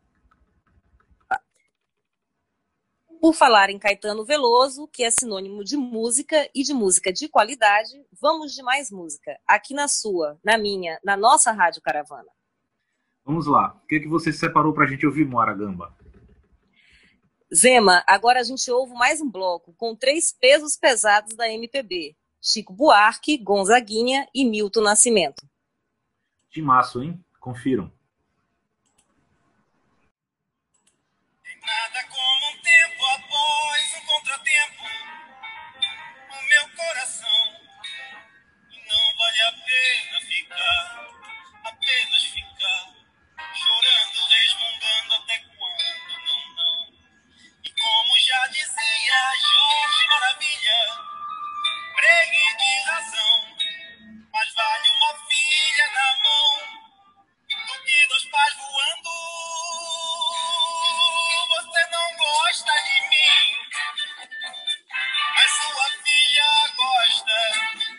Por 3.21 3.35
falar 3.35 3.71
em 3.71 3.79
Caetano 3.79 4.25
Veloso, 4.25 4.89
que 4.89 5.05
é 5.05 5.11
sinônimo 5.11 5.63
de 5.63 5.77
música 5.77 6.51
e 6.53 6.65
de 6.65 6.75
música 6.75 7.13
de 7.13 7.29
qualidade, 7.29 8.05
vamos 8.21 8.53
de 8.53 8.65
mais 8.65 8.91
música, 8.91 9.39
aqui 9.47 9.75
na 9.75 9.87
sua, 9.87 10.41
na 10.43 10.59
minha, 10.59 10.99
na 11.05 11.17
nossa 11.17 11.53
Rádio 11.53 11.81
Caravana. 11.81 12.29
Vamos 13.25 13.47
lá. 13.47 13.81
O 13.85 13.87
que, 13.87 13.95
é 13.95 14.01
que 14.01 14.09
você 14.09 14.33
separou 14.33 14.75
para 14.75 14.85
a 14.85 14.89
gente 14.89 15.07
ouvir, 15.07 15.25
Moara 15.25 15.55
Gamba? 15.55 15.97
Zema, 17.55 18.03
agora 18.09 18.41
a 18.41 18.43
gente 18.43 18.69
ouve 18.73 18.93
mais 18.95 19.21
um 19.21 19.31
bloco 19.31 19.73
com 19.75 19.95
três 19.95 20.33
pesos 20.33 20.77
pesados 20.77 21.37
da 21.37 21.49
MPB: 21.49 22.17
Chico 22.41 22.73
Buarque, 22.73 23.39
Gonzaguinha 23.39 24.27
e 24.35 24.45
Milton 24.45 24.81
Nascimento. 24.81 25.47
Timaço, 26.51 27.03
hein? 27.03 27.25
Confiram. 27.43 27.93
Nada 31.67 32.05
como 32.05 32.51
um 32.53 32.63
tempo 32.63 33.05
após 33.05 33.95
um 33.95 34.07
contratempo 34.07 34.85
no 36.31 36.43
meu 36.47 36.69
coração. 36.77 37.61
Não 38.89 39.17
vale 39.17 39.41
a 39.41 39.53
pena 39.55 40.21
ficar, 40.21 41.09
apenas 41.65 42.23
ficar, 42.27 42.95
chorando, 43.57 44.23
resmungando 44.29 45.15
até 45.15 45.39
quando, 45.41 46.25
não, 46.25 46.55
não. 46.55 46.93
E 47.65 47.73
como 47.73 48.19
já 48.21 48.47
dizia 48.47 49.35
Jorge 49.35 50.07
Maravilha, 50.07 50.77
pregue 51.97 52.57
de 52.57 52.83
razão, 52.85 53.57
mas 54.33 54.55
vale 54.55 54.89
uma 54.91 55.29
filha 55.29 55.91
na 55.91 56.23
mão 56.23 56.82
que 57.93 58.09
dois 58.09 58.25
pais 58.25 58.55
voando. 58.57 59.11
Você 61.51 61.83
não 61.93 62.17
gosta 62.17 62.73
de 62.73 63.01
mim, 63.11 63.59
mas 65.35 65.51
sua 65.61 65.87
filha 66.03 66.51
gosta. 66.77 67.92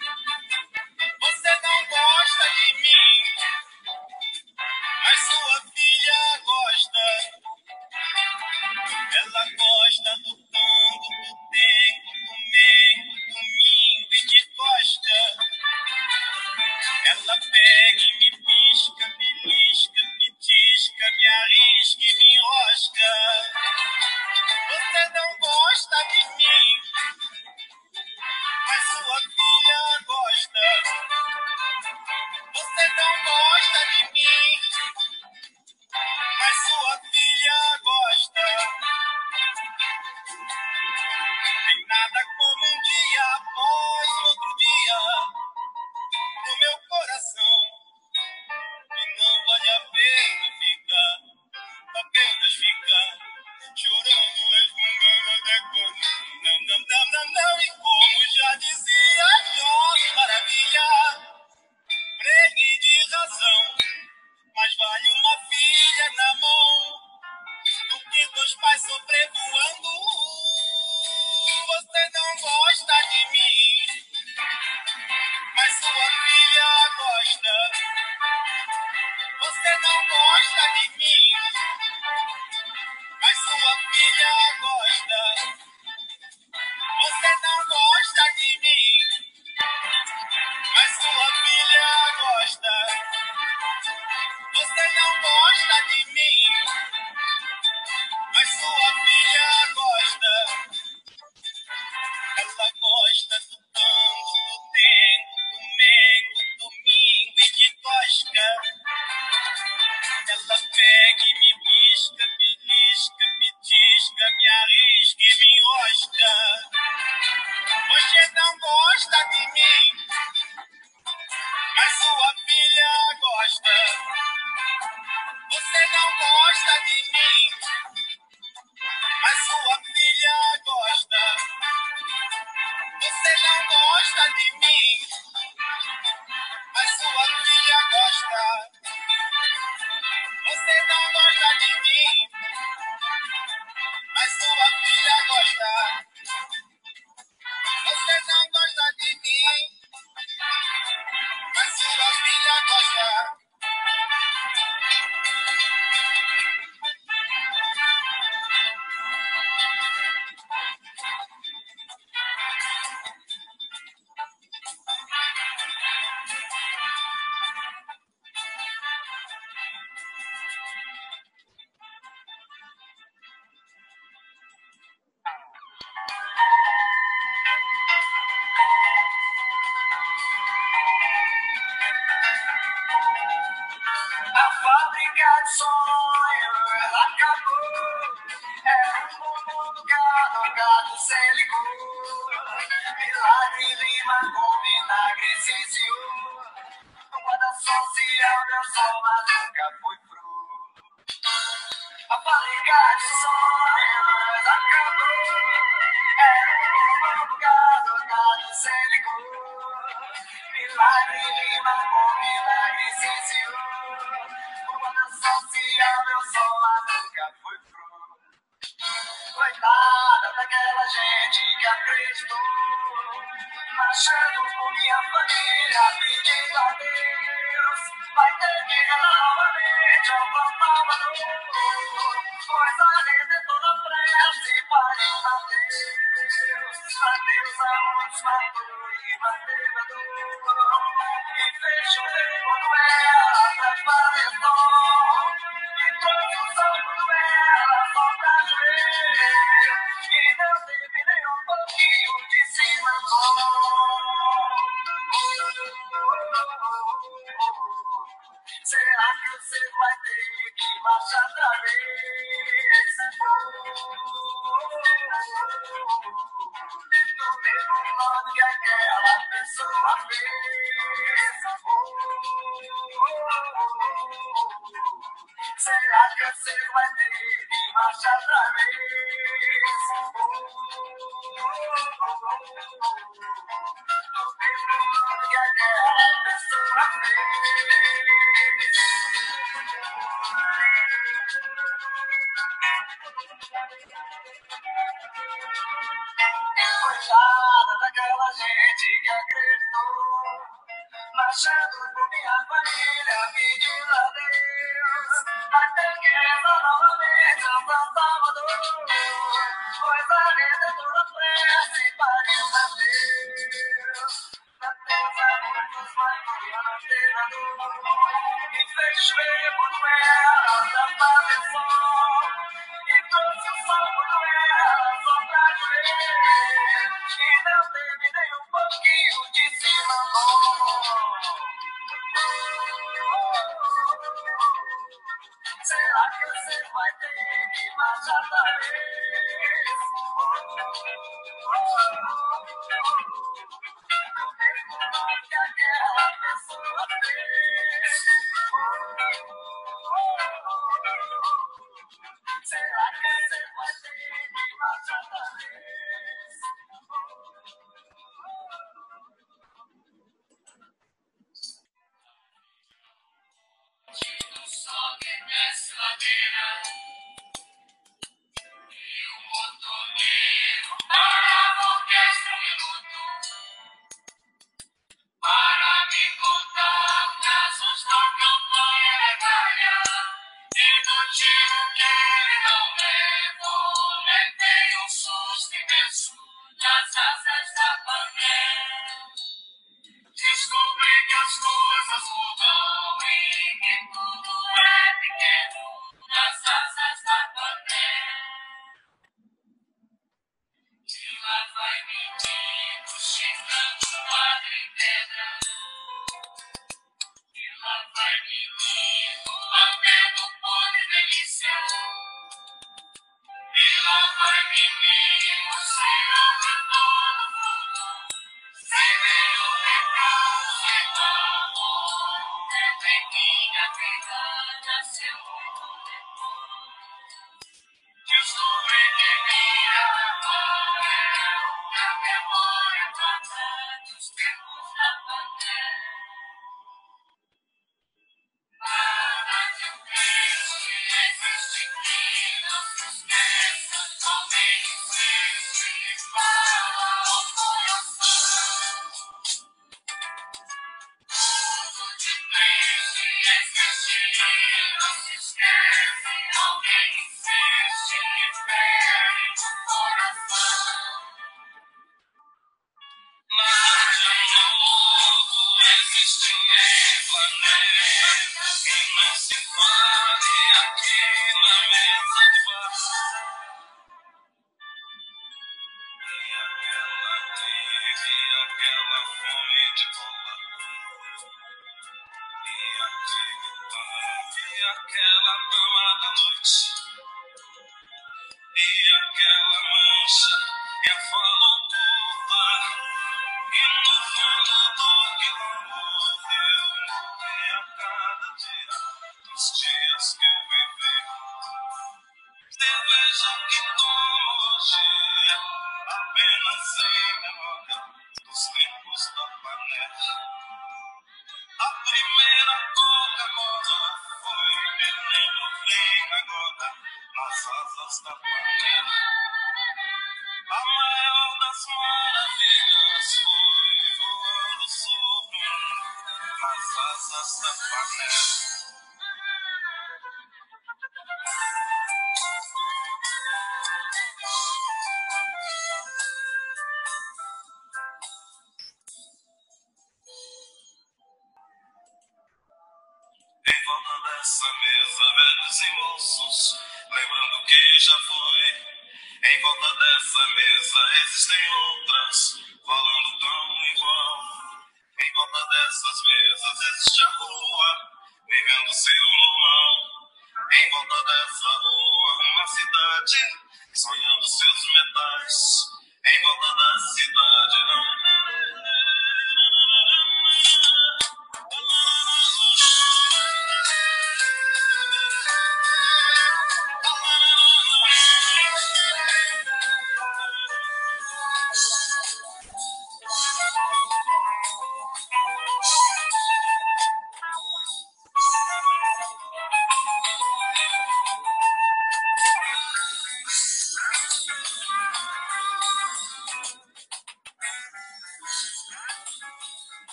E 489.23 489.52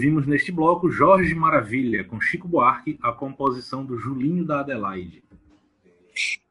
Ouvimos 0.00 0.26
neste 0.26 0.50
bloco 0.50 0.90
Jorge 0.90 1.34
Maravilha, 1.34 2.02
com 2.04 2.18
Chico 2.18 2.48
Buarque, 2.48 2.98
a 3.02 3.12
composição 3.12 3.84
do 3.84 3.98
Julinho 3.98 4.46
da 4.46 4.60
Adelaide. 4.60 5.22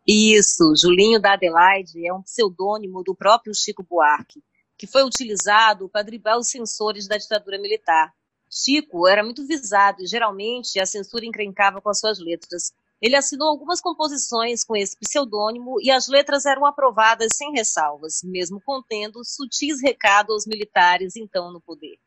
Isso, 0.07 0.75
Julinho 0.79 1.19
da 1.19 1.33
Adelaide 1.33 2.05
é 2.05 2.13
um 2.13 2.21
pseudônimo 2.21 3.01
do 3.03 3.15
próprio 3.15 3.51
Chico 3.55 3.81
Buarque, 3.81 4.43
que 4.77 4.85
foi 4.85 5.03
utilizado 5.03 5.89
para 5.89 6.03
driblar 6.03 6.37
os 6.37 6.47
censores 6.47 7.07
da 7.07 7.17
ditadura 7.17 7.57
militar. 7.57 8.13
Chico 8.47 9.07
era 9.07 9.23
muito 9.23 9.43
visado 9.47 10.03
e 10.03 10.05
geralmente 10.05 10.79
a 10.79 10.85
censura 10.85 11.25
encrencava 11.25 11.81
com 11.81 11.89
as 11.89 11.99
suas 11.99 12.19
letras. 12.19 12.71
Ele 13.01 13.15
assinou 13.15 13.47
algumas 13.47 13.81
composições 13.81 14.63
com 14.63 14.75
esse 14.75 14.95
pseudônimo 14.95 15.81
e 15.81 15.89
as 15.89 16.07
letras 16.07 16.45
eram 16.45 16.67
aprovadas 16.67 17.35
sem 17.35 17.51
ressalvas, 17.53 18.21
mesmo 18.23 18.61
contendo 18.61 19.25
sutis 19.25 19.81
recados 19.81 20.35
aos 20.35 20.45
militares 20.45 21.15
então 21.15 21.51
no 21.51 21.59
poder. 21.59 21.97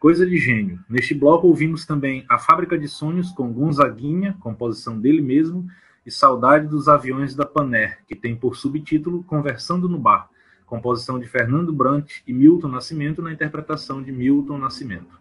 Coisa 0.00 0.24
de 0.24 0.38
gênio. 0.38 0.82
Neste 0.88 1.12
bloco 1.12 1.46
ouvimos 1.46 1.84
também 1.84 2.24
A 2.26 2.38
Fábrica 2.38 2.78
de 2.78 2.88
Sonhos 2.88 3.32
com 3.32 3.52
Gonzaguinha, 3.52 4.34
composição 4.40 4.98
dele 4.98 5.20
mesmo, 5.20 5.68
e 6.06 6.10
Saudade 6.10 6.66
dos 6.66 6.88
Aviões 6.88 7.34
da 7.34 7.44
Paner, 7.44 7.98
que 8.08 8.16
tem 8.16 8.34
por 8.34 8.56
subtítulo 8.56 9.22
Conversando 9.24 9.90
no 9.90 9.98
Bar, 9.98 10.30
composição 10.64 11.18
de 11.18 11.26
Fernando 11.26 11.70
Brant 11.70 12.22
e 12.26 12.32
Milton 12.32 12.68
Nascimento 12.68 13.20
na 13.20 13.30
interpretação 13.30 14.02
de 14.02 14.10
Milton 14.10 14.56
Nascimento. 14.56 15.20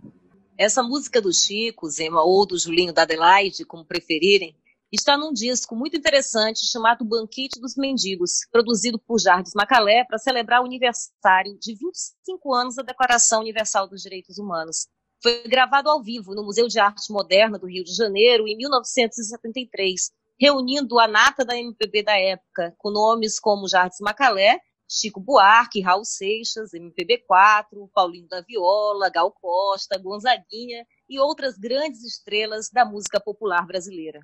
Essa 0.58 0.82
música 0.82 1.22
do 1.22 1.34
Chico, 1.34 1.90
Zema, 1.90 2.24
ou 2.24 2.46
do 2.46 2.58
Julinho 2.58 2.94
da 2.94 3.02
Adelaide, 3.02 3.66
como 3.66 3.84
preferirem, 3.84 4.56
está 4.96 5.16
num 5.16 5.32
disco 5.32 5.76
muito 5.76 5.96
interessante 5.96 6.66
chamado 6.66 7.06
Banquete 7.06 7.60
dos 7.62 7.76
Mendigos, 7.76 8.48
produzido 8.52 8.98
por 9.00 9.20
Jardim 9.20 9.52
Macalé 9.56 10.04
para 10.04 10.18
celebrar 10.18 10.62
o 10.62 10.66
aniversário 10.66 11.58
de 11.60 11.76
25 11.76 12.54
anos 12.54 12.76
da 12.76 12.84
Declaração 12.84 13.42
Universal 13.42 13.88
dos 13.88 14.02
Direitos 14.02 14.40
Humanos. 14.40 14.88
Foi 15.22 15.44
gravado 15.44 15.90
ao 15.90 16.02
vivo 16.02 16.34
no 16.34 16.44
Museu 16.44 16.68
de 16.68 16.80
Arte 16.80 17.12
Moderna 17.12 17.60
do 17.60 17.68
Rio 17.68 17.84
de 17.84 17.94
Janeiro 17.94 18.48
em 18.48 18.58
1973, 18.58 20.12
reunindo 20.40 20.98
a 20.98 21.08
nata 21.08 21.46
da 21.46 21.56
MPB 21.56 22.04
da 22.04 22.18
época, 22.18 22.74
com 22.78 22.90
nomes 22.90 23.40
como 23.40 23.68
Jardim 23.68 24.02
Macalé, 24.04 24.60
Chico 24.90 25.20
Buarque, 25.20 25.82
Raul 25.82 26.04
Seixas, 26.04 26.72
MPB4, 26.74 27.90
Paulinho 27.94 28.28
da 28.28 28.42
Viola, 28.42 29.10
Gal 29.10 29.32
Costa, 29.32 30.00
Gonzaguinha 30.00 30.84
e 31.08 31.20
outras 31.20 31.60
grandes 31.60 32.04
estrelas 32.04 32.70
da 32.72 32.84
música 32.84 33.20
popular 33.20 33.68
brasileira. 33.68 34.20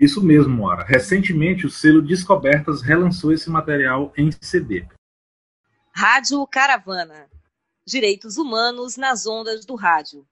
Isso 0.00 0.24
mesmo, 0.24 0.56
Moara. 0.56 0.82
Recentemente, 0.82 1.66
o 1.66 1.70
selo 1.70 2.00
Descobertas 2.00 2.80
relançou 2.80 3.34
esse 3.34 3.50
material 3.50 4.14
em 4.16 4.30
CD. 4.40 4.88
Rádio 5.94 6.46
Caravana. 6.46 7.28
Direitos 7.86 8.38
humanos 8.38 8.96
nas 8.96 9.26
ondas 9.26 9.66
do 9.66 9.74
rádio. 9.74 10.26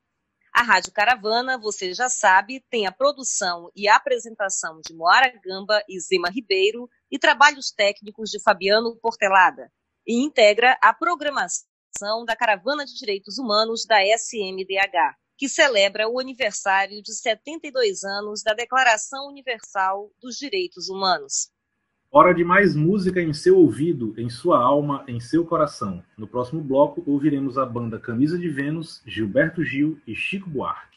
A 0.55 0.63
Rádio 0.63 0.91
Caravana, 0.91 1.59
você 1.59 1.93
já 1.93 2.09
sabe, 2.09 2.65
tem 2.71 2.87
a 2.87 2.93
produção 2.93 3.71
e 3.77 3.87
a 3.87 3.97
apresentação 3.97 4.81
de 4.81 4.95
Moara 4.95 5.31
Gamba 5.45 5.83
e 5.87 6.01
Zema 6.01 6.31
Ribeiro 6.31 6.89
e 7.11 7.19
trabalhos 7.19 7.71
técnicos 7.71 8.31
de 8.31 8.41
Fabiano 8.43 8.97
Portelada. 8.97 9.71
E 10.07 10.25
integra 10.25 10.79
a 10.83 10.95
programação 10.95 12.25
da 12.27 12.35
Caravana 12.35 12.87
de 12.87 12.95
Direitos 12.95 13.37
Humanos 13.37 13.85
da 13.85 13.99
SMDH 14.03 15.15
que 15.39 15.49
celebra 15.49 16.09
o 16.09 16.19
aniversário 16.19 17.01
de 17.01 17.15
72 17.15 18.03
anos 18.03 18.43
da 18.43 18.53
Declaração 18.53 19.29
Universal 19.29 20.11
dos 20.21 20.37
Direitos 20.37 20.89
Humanos. 20.89 21.53
Hora 22.11 22.35
de 22.35 22.43
mais 22.43 22.75
música 22.75 23.21
em 23.21 23.33
seu 23.33 23.57
ouvido, 23.57 24.15
em 24.19 24.29
sua 24.29 24.59
alma, 24.59 25.05
em 25.07 25.21
seu 25.21 25.47
coração. 25.47 26.03
No 26.17 26.27
próximo 26.27 26.61
bloco, 26.61 27.05
ouviremos 27.07 27.57
a 27.57 27.65
banda 27.65 28.01
Camisa 28.01 28.37
de 28.37 28.49
Vênus, 28.49 29.01
Gilberto 29.07 29.63
Gil 29.63 30.01
e 30.07 30.15
Chico 30.15 30.51
Buarque. 30.51 30.88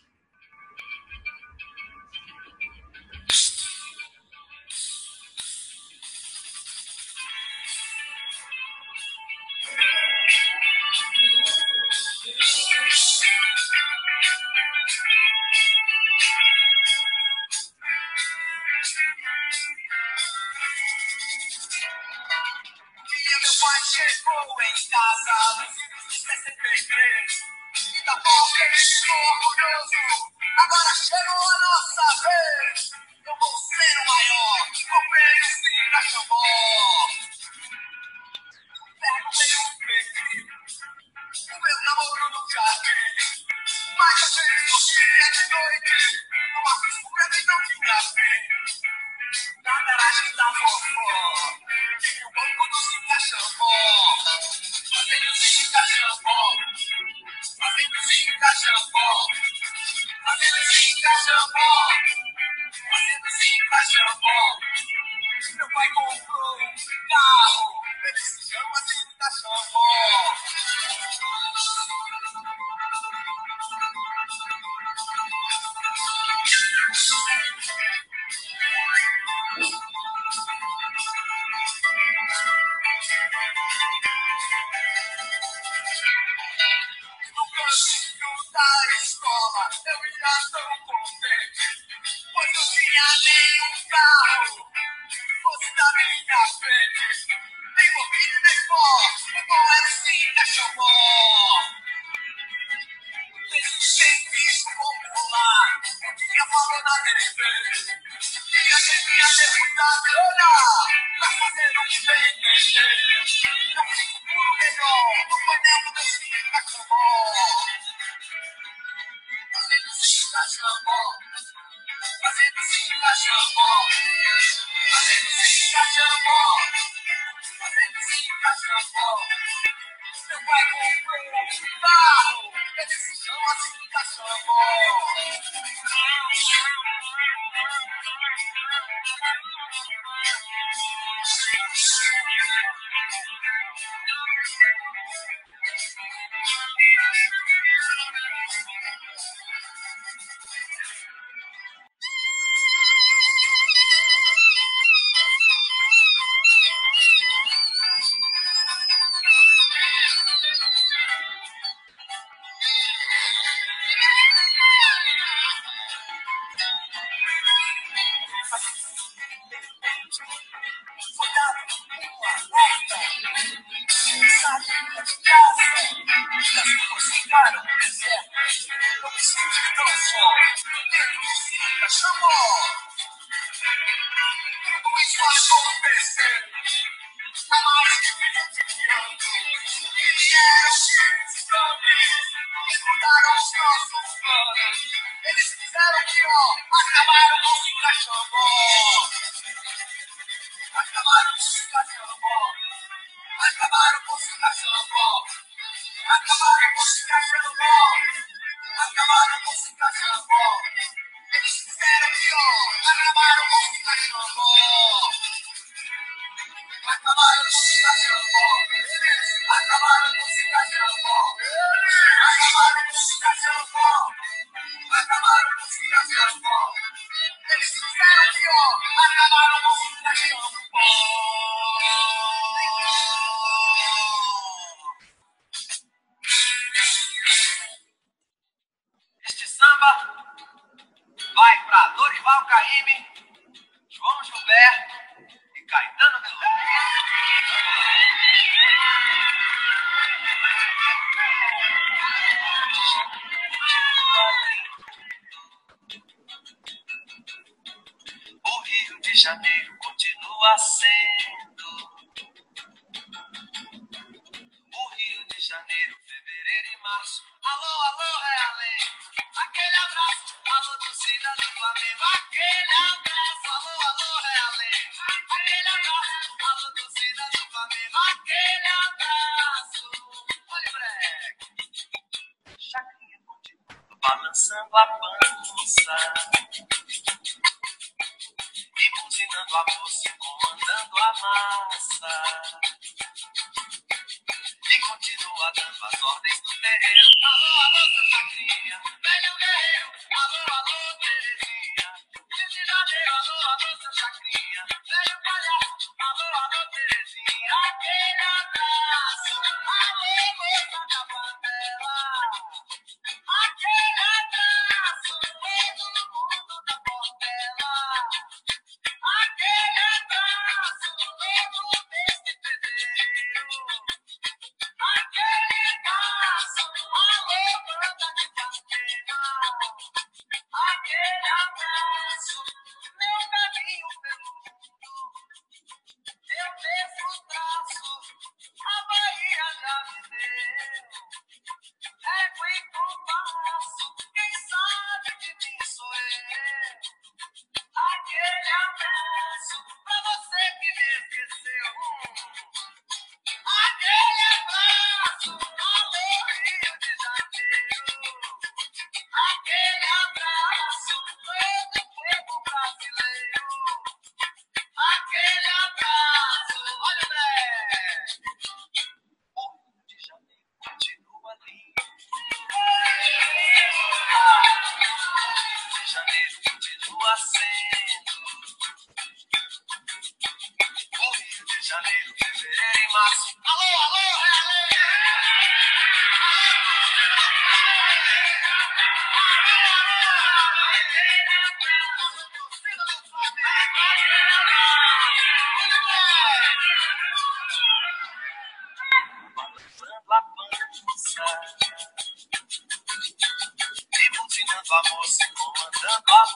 Escutaram 192.71 193.35
os 193.35 193.51
nossos 193.59 194.19
planos. 194.21 194.77
Eles 195.25 195.47
fizeram 195.59 196.03
que, 196.07 196.21
ó, 196.25 196.55
acabaram 196.79 197.37
com 197.43 197.51
o 197.51 197.81
cachorro. 197.81 199.30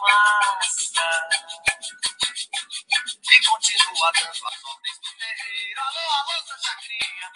máscara 0.02 1.30
e 3.32 3.46
continua 3.46 4.12
dando 4.14 4.30
as 4.30 4.64
ordens 4.66 5.00
do 5.00 5.12
terreiro. 5.18 5.82
Alô, 5.82 6.00
alô, 6.20 6.48
Santa 6.48 6.62
Chacrinha. 6.64 7.32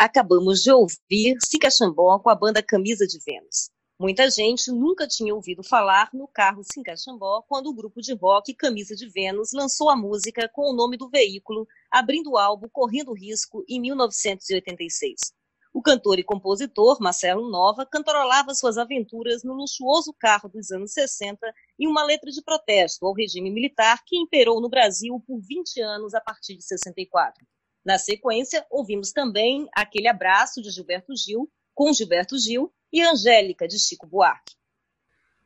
Acabamos 0.06 0.62
de 0.62 0.72
ouvir 0.72 1.36
Sica 1.44 1.68
Xambó 1.68 2.20
com 2.20 2.30
a 2.30 2.36
banda 2.36 2.62
Camisa 2.62 3.08
de 3.08 3.18
Vênus. 3.26 3.72
Muita 4.00 4.30
gente 4.30 4.72
nunca 4.72 5.08
tinha 5.08 5.34
ouvido 5.34 5.64
falar 5.64 6.12
no 6.14 6.28
carro 6.28 6.62
Sincachambó 6.64 7.42
quando 7.50 7.72
o 7.72 7.74
grupo 7.74 8.00
de 8.00 8.14
rock 8.14 8.54
Camisa 8.54 8.96
de 8.96 9.10
Vênus 9.10 9.50
lançou 9.52 9.90
a 9.90 9.96
música 9.96 10.48
com 10.48 10.70
o 10.70 10.76
nome 10.76 10.96
do 10.96 11.10
veículo, 11.10 11.68
abrindo 11.90 12.34
o 12.34 12.38
álbum 12.38 12.70
Correndo 12.72 13.14
Risco 13.14 13.66
em 13.68 13.82
1986. 13.82 15.34
O 15.74 15.82
cantor 15.82 16.20
e 16.20 16.24
compositor 16.24 17.02
Marcelo 17.02 17.50
Nova 17.50 17.84
cantorolava 17.84 18.54
suas 18.54 18.78
aventuras 18.78 19.44
no 19.44 19.56
luxuoso 19.56 20.14
carro 20.20 20.48
dos 20.48 20.70
anos 20.70 20.94
60 20.94 21.52
em 21.80 21.88
uma 21.88 22.04
letra 22.04 22.30
de 22.30 22.44
protesto 22.44 23.08
ao 23.08 23.14
regime 23.16 23.50
militar 23.50 24.04
que 24.06 24.16
imperou 24.16 24.62
no 24.62 24.70
Brasil 24.70 25.20
por 25.26 25.42
20 25.42 25.82
anos 25.82 26.14
a 26.14 26.22
partir 26.22 26.56
de 26.56 26.64
64. 26.64 27.44
Na 27.86 28.00
sequência, 28.00 28.66
ouvimos 28.72 29.12
também 29.12 29.68
Aquele 29.72 30.08
Abraço 30.08 30.60
de 30.60 30.72
Gilberto 30.72 31.16
Gil, 31.16 31.48
com 31.76 31.94
Gilberto 31.94 32.36
Gil, 32.40 32.74
e 32.92 33.02
Angélica, 33.04 33.68
de 33.68 33.78
Chico 33.78 34.08
Buarque. 34.08 34.56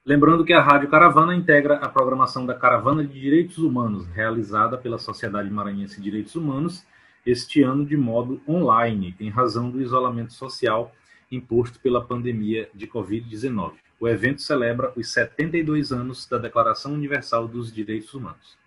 Lembrando 0.06 0.46
que 0.46 0.54
a 0.54 0.62
Rádio 0.62 0.90
Caravana 0.90 1.36
integra 1.36 1.76
a 1.76 1.90
programação 1.90 2.46
da 2.46 2.54
Caravana 2.54 3.04
de 3.06 3.20
Direitos 3.20 3.58
Humanos, 3.58 4.08
realizada 4.08 4.78
pela 4.78 4.98
Sociedade 4.98 5.50
Maranhense 5.50 5.98
de 5.98 6.04
Direitos 6.04 6.36
Humanos, 6.36 6.86
este 7.26 7.62
ano 7.62 7.86
de 7.86 7.98
modo 7.98 8.42
online, 8.48 9.14
em 9.20 9.30
razão 9.30 9.70
do 9.70 9.82
isolamento 9.82 10.32
social 10.32 10.94
imposto 11.30 11.80
pela 11.80 12.06
pandemia 12.06 12.70
de 12.74 12.88
Covid-19. 12.88 13.74
O 14.00 14.08
evento 14.08 14.42
celebra 14.42 14.94
os 14.96 15.12
72 15.12 15.92
anos 15.92 16.26
da 16.26 16.38
Declaração 16.38 16.94
Universal 16.94 17.48
dos 17.48 17.72
Direitos 17.72 18.14
Humanos. 18.14 18.58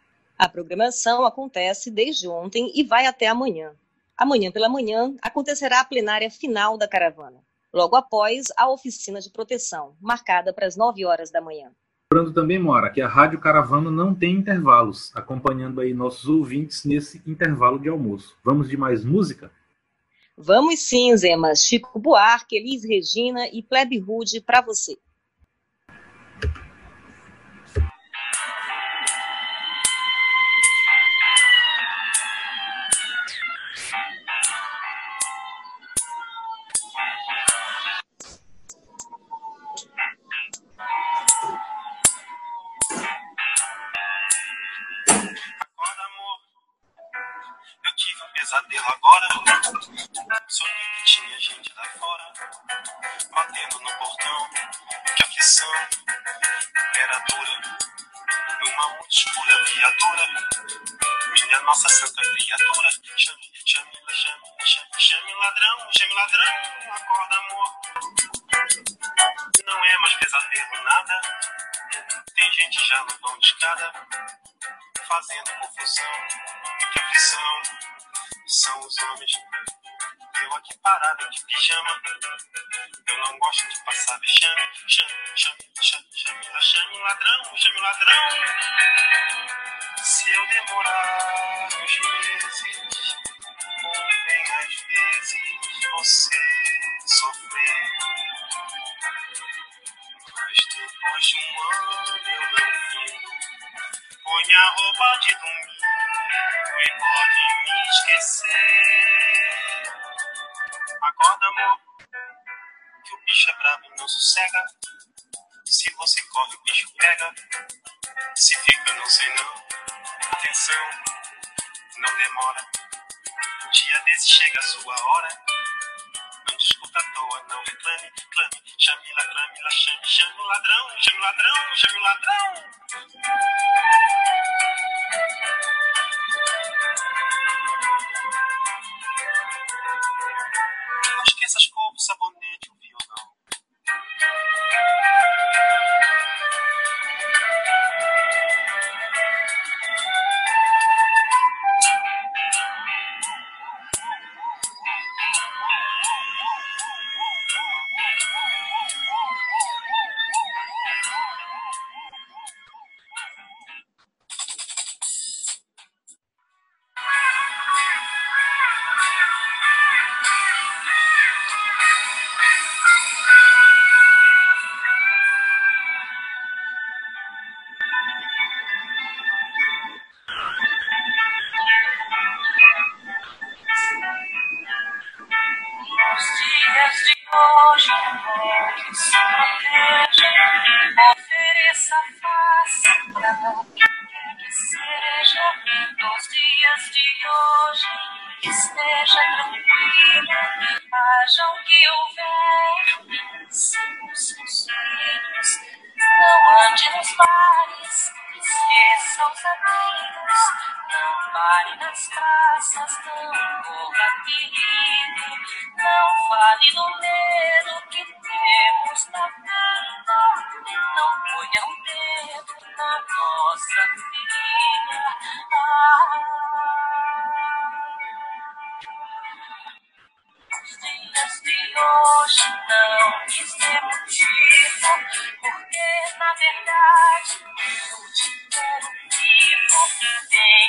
A 0.42 0.48
programação 0.48 1.24
acontece 1.24 1.88
desde 1.88 2.26
ontem 2.26 2.72
e 2.74 2.82
vai 2.82 3.06
até 3.06 3.28
amanhã. 3.28 3.70
Amanhã 4.18 4.50
pela 4.50 4.68
manhã 4.68 5.14
acontecerá 5.22 5.78
a 5.78 5.84
plenária 5.84 6.28
final 6.32 6.76
da 6.76 6.88
caravana 6.88 7.38
logo 7.72 7.94
após 7.94 8.46
a 8.58 8.68
oficina 8.68 9.20
de 9.20 9.30
proteção, 9.30 9.94
marcada 10.00 10.52
para 10.52 10.66
as 10.66 10.76
9 10.76 11.04
horas 11.04 11.30
da 11.30 11.40
manhã. 11.40 11.70
Lembrando 12.12 12.34
também, 12.34 12.58
Mora, 12.58 12.90
que 12.90 13.00
a 13.00 13.06
Rádio 13.06 13.38
Caravana 13.38 13.88
não 13.88 14.12
tem 14.12 14.34
intervalos, 14.34 15.12
acompanhando 15.14 15.80
aí 15.80 15.94
nossos 15.94 16.28
ouvintes 16.28 16.84
nesse 16.84 17.22
intervalo 17.24 17.78
de 17.78 17.88
almoço. 17.88 18.36
Vamos 18.42 18.68
de 18.68 18.76
mais 18.76 19.04
música? 19.04 19.48
Vamos 20.36 20.80
sim, 20.80 21.16
Zema. 21.16 21.54
Chico 21.54 22.00
Buarque, 22.00 22.56
Elis 22.56 22.82
Regina 22.82 23.46
e 23.46 23.62
Plebe 23.62 24.00
Rude 24.00 24.40
para 24.40 24.60
você. 24.60 24.98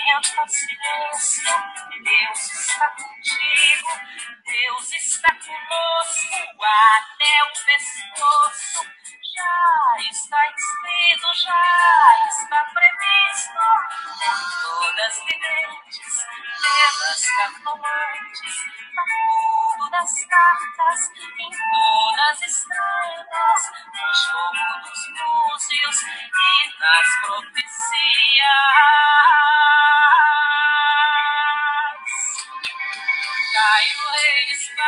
Tenha 0.03 0.19
paciência, 0.35 1.53
Deus 2.03 2.39
está 2.53 2.87
contigo, 2.89 3.89
Deus 4.45 4.93
está 4.93 5.35
conosco 5.35 6.63
até 6.63 7.43
o 7.43 7.47
pescoço. 7.65 8.85
Já 9.35 9.97
está 10.11 10.41
escrito, 10.51 11.27
já 11.33 12.27
está 12.27 12.65
previsto 12.65 13.59
todas 14.61 15.15
videntes, 15.25 16.15
pelas 16.61 17.21
cartomantes, 17.37 18.55
na 18.93 19.03
tudo 19.03 19.89
das 19.89 20.25
cartas, 20.25 20.99
em 21.39 21.49
todas 21.49 22.41
estrelas, 22.41 23.61
no 23.87 24.07
jogo 24.23 24.65
dos 24.83 25.01
búzios 25.17 25.97
e 26.03 26.79
nas 26.79 27.09
profecias. 27.25 27.73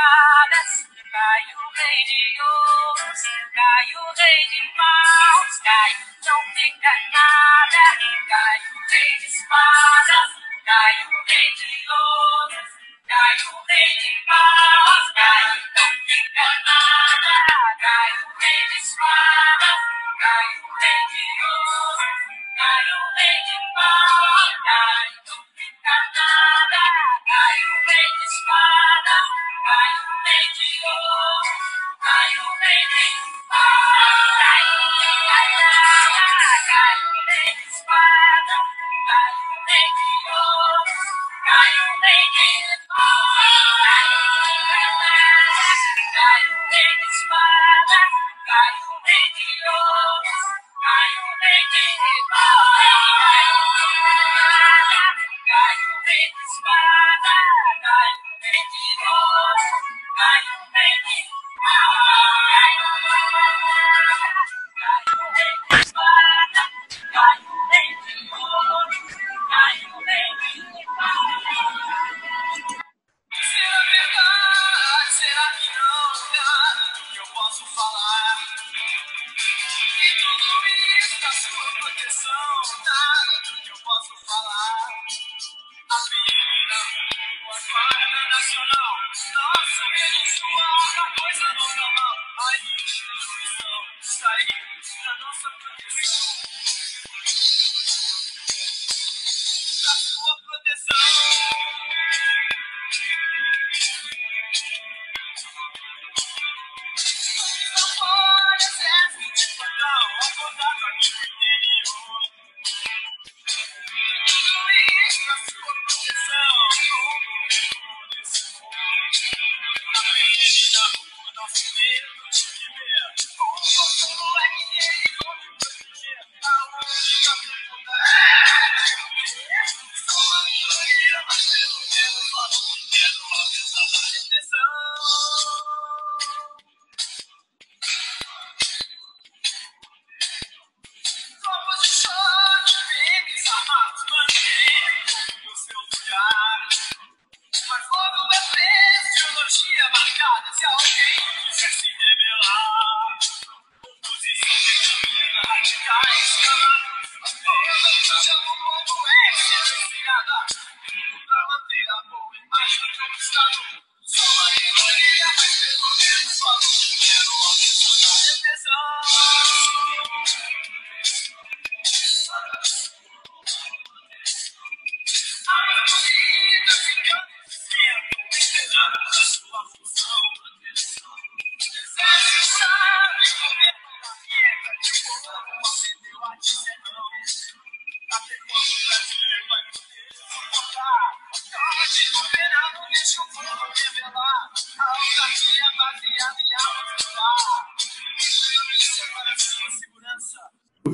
Espadas, 0.05 0.87
cai 1.11 1.43
o 1.55 1.65
rei 1.73 2.03
de 2.05 2.41
ouros, 2.41 3.21
cai 3.53 3.87
o 3.95 4.13
rei 4.13 4.41
de 4.49 4.61
paus, 4.77 5.59
cai, 5.63 5.91
não 6.25 6.41
fica 6.53 6.93
nada. 7.11 7.83
Cai 8.29 8.59
o 8.59 8.79
rei 8.91 9.17
de 9.17 9.25
espadas, 9.25 10.29
cai 10.65 10.95
o 11.05 11.23
rei 11.25 11.49
de 11.53 11.89
ouros, 11.89 12.69
cai 13.07 13.37
o 13.49 13.65
rei 13.67 13.97
de 13.97 14.11
paus, 14.25 15.11
cai, 15.15 15.43
não 15.75 15.91
fica 16.05 16.47
nada. 16.65 17.35
Cai 17.81 18.11
o 18.13 18.39
rei 18.39 18.67
de 18.67 18.77
espadas, 18.77 19.44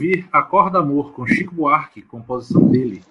Ouvir 0.01 0.27
Acorda 0.31 0.79
Amor 0.79 1.13
com 1.13 1.27
Chico 1.27 1.53
Buarque, 1.53 2.01
composição 2.01 2.67
dele. 2.67 3.03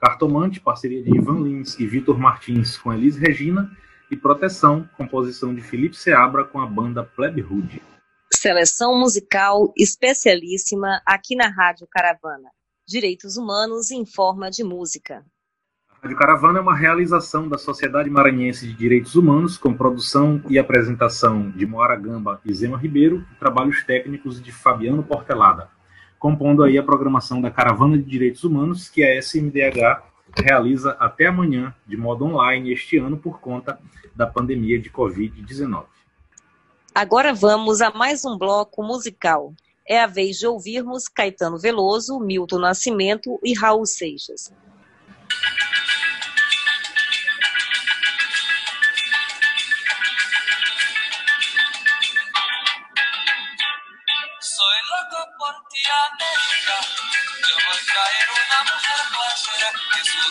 Cartomante, 0.00 0.58
parceria 0.58 1.00
de 1.00 1.16
Ivan 1.16 1.38
Lins 1.38 1.78
e 1.78 1.86
Vitor 1.86 2.18
Martins 2.18 2.76
com 2.76 2.92
Elis 2.92 3.16
Regina. 3.16 3.70
E 4.10 4.16
Proteção, 4.16 4.88
composição 4.96 5.54
de 5.54 5.60
Felipe 5.60 5.96
Seabra 5.96 6.42
com 6.42 6.60
a 6.60 6.66
banda 6.66 7.04
Plebe 7.04 7.40
Rude. 7.40 7.80
Seleção 8.34 8.98
musical 8.98 9.72
especialíssima 9.76 11.00
aqui 11.06 11.36
na 11.36 11.46
Rádio 11.46 11.86
Caravana. 11.88 12.50
Direitos 12.88 13.36
Humanos 13.36 13.92
em 13.92 14.04
forma 14.04 14.50
de 14.50 14.64
música. 14.64 15.24
A 15.88 16.02
Rádio 16.02 16.18
Caravana 16.18 16.58
é 16.58 16.62
uma 16.62 16.76
realização 16.76 17.48
da 17.48 17.56
Sociedade 17.56 18.10
Maranhense 18.10 18.66
de 18.66 18.74
Direitos 18.74 19.14
Humanos, 19.14 19.56
com 19.56 19.72
produção 19.72 20.42
e 20.50 20.58
apresentação 20.58 21.50
de 21.50 21.64
Moara 21.64 21.94
Gamba 21.94 22.40
e 22.44 22.52
Zema 22.52 22.76
Ribeiro, 22.76 23.24
e 23.30 23.34
trabalhos 23.36 23.84
técnicos 23.84 24.42
de 24.42 24.50
Fabiano 24.50 25.04
Portelada, 25.04 25.70
compondo 26.22 26.62
aí 26.62 26.78
a 26.78 26.84
programação 26.84 27.40
da 27.40 27.50
Caravana 27.50 27.98
de 27.98 28.04
Direitos 28.04 28.44
Humanos, 28.44 28.88
que 28.88 29.02
a 29.02 29.18
SMDH 29.20 30.04
realiza 30.38 30.92
até 31.00 31.26
amanhã, 31.26 31.74
de 31.84 31.96
modo 31.96 32.24
online, 32.24 32.72
este 32.72 32.96
ano, 32.96 33.16
por 33.16 33.40
conta 33.40 33.76
da 34.14 34.24
pandemia 34.24 34.80
de 34.80 34.88
Covid-19. 34.88 35.82
Agora 36.94 37.34
vamos 37.34 37.80
a 37.80 37.90
mais 37.90 38.24
um 38.24 38.38
bloco 38.38 38.84
musical. 38.84 39.52
É 39.84 40.00
a 40.00 40.06
vez 40.06 40.38
de 40.38 40.46
ouvirmos 40.46 41.08
Caetano 41.08 41.58
Veloso, 41.58 42.20
Milton 42.20 42.60
Nascimento 42.60 43.40
e 43.42 43.52
Raul 43.52 43.84
Seixas. 43.84 44.54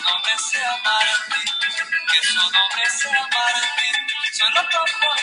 Nombre 0.02 0.38
sea 0.38 0.76
Martí, 0.84 1.44
que 2.12 2.26
su 2.26 2.42
nombre 2.50 2.90
sea 2.90 3.28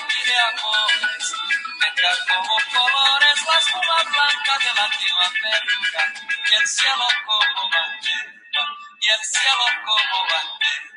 ti 0.07 0.21
de 0.25 0.39
amores, 0.39 1.33
vendrá 1.79 2.11
como 2.29 2.53
colores 2.71 3.37
la 3.47 3.57
espuma 3.57 4.03
blanca 4.03 4.57
de 4.59 4.73
Latinoamérica, 4.73 6.13
y 6.49 6.53
el 6.53 6.67
cielo 6.67 7.07
como 7.25 7.69
bandera, 7.69 8.63
y 8.99 9.09
el 9.09 9.23
cielo 9.23 9.65
como 9.85 10.23
bandera. 10.29 10.89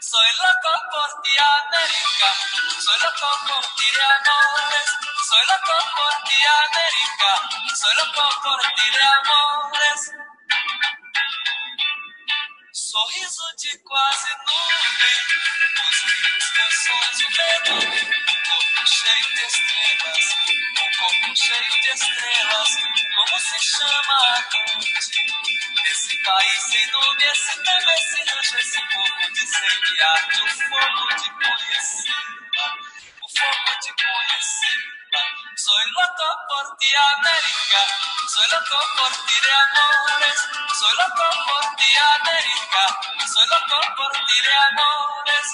Soy 0.00 0.30
loco 0.38 0.72
por 0.90 1.22
ti, 1.22 1.36
América. 1.36 2.28
Soy 2.80 2.98
loco 3.00 3.28
por 3.46 3.74
ti 3.74 3.84
de 3.92 4.02
amores. 4.02 4.88
Soy 5.28 5.42
loco 5.48 5.76
por 5.96 6.24
ti, 6.24 6.38
América. 6.64 7.30
Soy 7.74 7.94
loco 7.96 8.28
por 8.42 8.60
ti 8.72 8.90
de 8.90 9.02
amores. 9.02 10.27
Sorriso 12.88 13.44
de 13.58 13.78
quase 13.80 14.30
nuvem, 14.46 15.20
os 15.84 15.96
rios, 16.04 16.50
canções, 16.52 17.20
o 17.20 17.28
medo, 17.36 17.74
um 17.76 18.38
corpo 18.48 18.86
cheio 18.86 19.28
de 19.34 19.44
estrelas, 19.44 20.26
um 20.80 20.90
corpo 20.98 21.36
cheio 21.36 21.82
de 21.82 21.90
estrelas, 21.90 22.70
como 23.14 23.40
se 23.40 23.58
chama 23.60 24.14
a 24.14 24.40
noite? 24.72 25.20
Esse 25.84 26.22
país 26.22 26.62
sem 26.62 26.86
nome, 26.92 27.24
esse 27.24 27.62
tempo, 27.62 27.90
esse 27.90 28.24
rancho, 28.24 28.56
esse 28.56 28.80
povo 28.80 29.32
de 29.34 29.46
sede 29.46 30.02
arte, 30.02 30.40
o 30.40 30.48
fogo 30.48 31.08
de 31.14 31.28
conhecê-la, 31.44 32.74
o 33.20 33.28
fogo 33.28 33.80
de 33.82 33.92
conhecê-la. 34.02 35.47
Soy 35.58 35.90
loco 35.90 36.28
por 36.48 36.76
ti, 36.78 36.86
América, 36.94 37.82
soy 38.28 38.46
loco 38.46 38.78
por 38.96 39.10
ti 39.26 39.34
de 39.42 39.50
amores, 39.50 40.38
soy 40.78 40.94
loco 40.94 41.24
por 41.48 41.76
ti, 41.76 41.90
América, 41.98 42.82
soy 43.26 43.46
loco 43.48 43.94
por 43.96 44.12
ti 44.12 44.38
de 44.40 44.54
amores. 44.54 45.46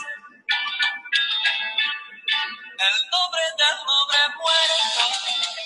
El 2.85 3.11
nombre 3.11 3.43
del 3.57 3.77
nombre 3.81 4.19
muerto 4.37 5.05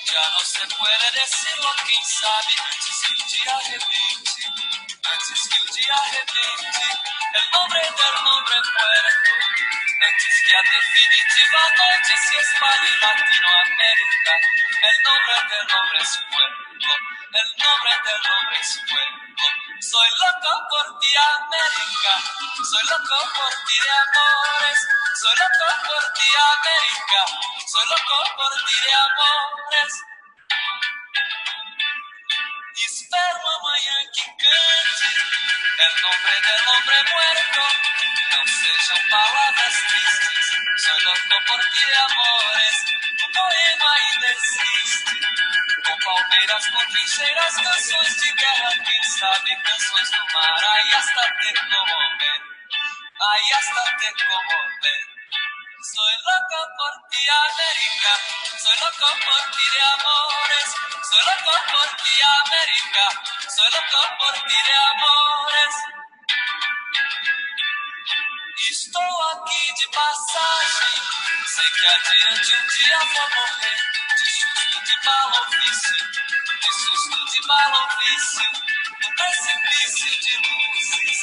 ya 0.06 0.30
no 0.30 0.38
se 0.38 0.66
puede 0.68 1.10
decirlo, 1.18 1.74
quién 1.84 2.04
sabe, 2.04 2.52
antes 2.70 2.96
que 3.02 3.14
el 3.14 3.28
día 3.28 3.56
arrebente, 3.56 4.42
antes 5.02 5.48
que 5.50 5.56
el 5.58 5.66
día 5.74 5.94
arrebente, 5.96 6.86
el 7.34 7.50
nombre 7.50 7.80
del 7.80 8.22
nombre 8.22 8.54
muerto, 8.54 9.32
antes 10.00 10.42
que 10.42 10.56
a 10.56 10.62
definitiva 10.62 11.60
noche 11.78 12.16
se 12.16 12.38
espalhe 12.38 12.88
en 12.88 13.00
Latinoamérica, 13.00 14.32
el 14.82 14.96
nombre 15.02 15.34
del 15.48 15.66
nombre 15.66 15.98
es 16.02 16.12
fuego, 16.28 16.94
el 17.34 17.48
nombre 17.58 17.92
del 18.04 18.20
nombre 18.22 18.60
es 18.60 18.80
fuego. 18.86 19.18
Soy 19.80 20.08
loco 20.22 20.52
por 20.70 20.98
ti, 20.98 21.14
América, 21.16 22.14
soy 22.70 22.84
loco 22.88 23.18
por 23.34 23.52
ti 23.66 23.76
de 23.82 23.90
amores, 23.90 24.78
soy 25.20 25.34
loco 25.36 25.66
por 25.86 26.12
ti, 26.14 26.28
América, 26.36 27.20
soy 27.66 27.86
loco 27.88 28.16
por 28.36 28.52
ti 28.66 28.74
de 28.84 28.94
amores. 28.94 29.92
Espero 32.86 33.40
amanhã 33.48 33.98
que 34.14 34.24
cante 34.38 35.08
el 35.78 36.02
nombre 36.02 36.34
del 36.40 36.62
hombre 36.68 36.98
muerto. 37.12 38.07
Não 38.30 38.46
sejam 38.46 38.98
palavras 39.10 39.74
tristes, 39.74 40.82
soy 40.84 41.04
loco 41.04 41.44
por 41.46 41.60
ti 41.70 41.86
de 41.86 41.94
amores. 41.94 42.88
Estou 68.88 69.02
aqui 69.02 69.74
de 69.74 69.86
passagem. 69.88 71.02
Sei 71.46 71.70
que 71.72 71.86
adiante 71.86 72.56
um 72.56 72.66
dia 72.68 72.98
vou 72.98 73.28
morrer. 73.36 73.76
De 74.16 74.30
susto 74.30 74.80
de 74.82 75.04
malofício. 75.04 76.06
De 76.62 76.72
susto 76.72 77.24
de 77.26 77.46
malofício. 77.46 78.46
No 79.02 79.14
precipício 79.14 80.10
de 80.20 80.36
luzes. 80.38 81.20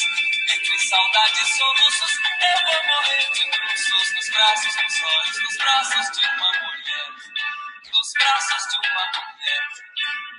Entre 0.54 0.78
saudade 0.78 1.42
e 1.42 1.58
soluços, 1.58 2.20
eu 2.40 2.66
vou 2.66 2.86
morrer 2.86 3.32
de 3.34 3.50
bruços 3.50 4.14
nos 4.14 4.30
braços, 4.30 4.76
nos 4.76 5.02
olhos, 5.02 5.42
nos 5.42 5.58
braços 5.58 6.12
de 6.20 6.26
uma 6.28 6.52
mulher. 6.52 7.10
Nos 7.92 8.14
braços 8.14 8.68
de 8.70 8.78
uma 8.78 9.06
mulher. 9.08 9.64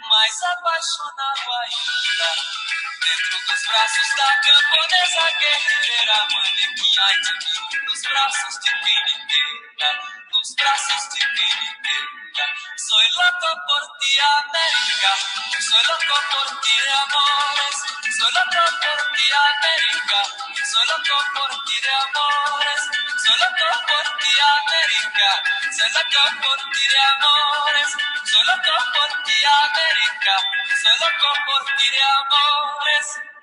Mais 0.08 0.42
apaixonado 0.44 1.52
ainda. 1.64 2.65
Dentro 3.06 3.38
dos 3.46 3.62
braços 3.68 4.08
da 4.16 4.26
camponesa 4.40 5.30
guerreira, 5.38 6.26
manequim, 6.28 6.98
ai 6.98 7.18
de 7.20 7.32
mim. 7.34 7.84
Nos 7.86 8.02
braços 8.02 8.58
de 8.58 8.70
quem 8.82 9.04
me 9.04 9.26
queira. 9.28 10.00
Nos 10.32 10.54
braços 10.56 11.08
de 11.14 11.18
quem 11.34 11.70
me. 11.82 12.15
Soy 12.36 13.06
loco 13.16 13.48
por 13.66 13.98
ti, 13.98 14.18
América. 14.20 15.10
Soy 15.58 15.82
loco 15.88 16.16
por 16.32 16.60
ti 16.60 16.76
de 16.84 16.90
amores. 16.92 17.76
Soy 18.12 18.32
loco 18.32 18.62
por 18.82 18.98
ti, 19.16 19.24
América. 19.32 20.20
Soy 20.70 20.86
loco 20.86 21.16
por 21.32 21.64
ti 21.64 21.80
de 21.80 21.90
amores. 22.04 22.82
Soy 23.24 23.36
loco 23.40 23.68
por 23.88 24.06
ti, 24.20 24.32
América. 24.52 25.30
Soy 25.76 25.88
loco 25.96 26.22
por 26.42 26.58
ti 26.72 26.84
de 26.92 27.00
amores. 27.08 27.90
Soy 28.28 28.44
loco 28.44 28.74
por 28.92 29.22
ti, 29.24 29.36
América. 29.46 30.34
Soy 30.82 30.96
loco 31.00 31.30
por 31.46 31.64
ti 31.76 31.88
de 31.88 32.02
amores. 32.02 33.35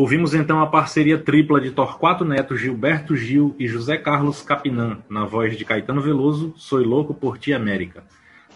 Ouvimos 0.00 0.32
então 0.32 0.60
a 0.60 0.66
parceria 0.68 1.18
tripla 1.18 1.60
de 1.60 1.72
Torquato 1.72 2.24
Neto, 2.24 2.56
Gilberto 2.56 3.16
Gil 3.16 3.56
e 3.58 3.66
José 3.66 3.96
Carlos 3.96 4.42
Capinã, 4.42 5.02
na 5.10 5.24
voz 5.24 5.58
de 5.58 5.64
Caetano 5.64 6.00
Veloso, 6.00 6.54
Sou 6.56 6.78
Louco 6.78 7.12
por 7.12 7.36
Ti 7.36 7.52
América. 7.52 8.04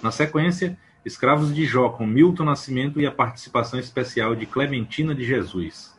Na 0.01 0.12
sequência, 0.12 0.78
Escravos 1.05 1.52
de 1.52 1.64
Jó, 1.64 1.89
com 1.89 2.06
Milton 2.06 2.44
Nascimento 2.44 3.01
e 3.01 3.06
a 3.06 3.10
participação 3.10 3.81
especial 3.81 4.36
de 4.36 4.47
Clementina 4.47 5.16
de 5.16 5.24
Jesus. 5.24 5.93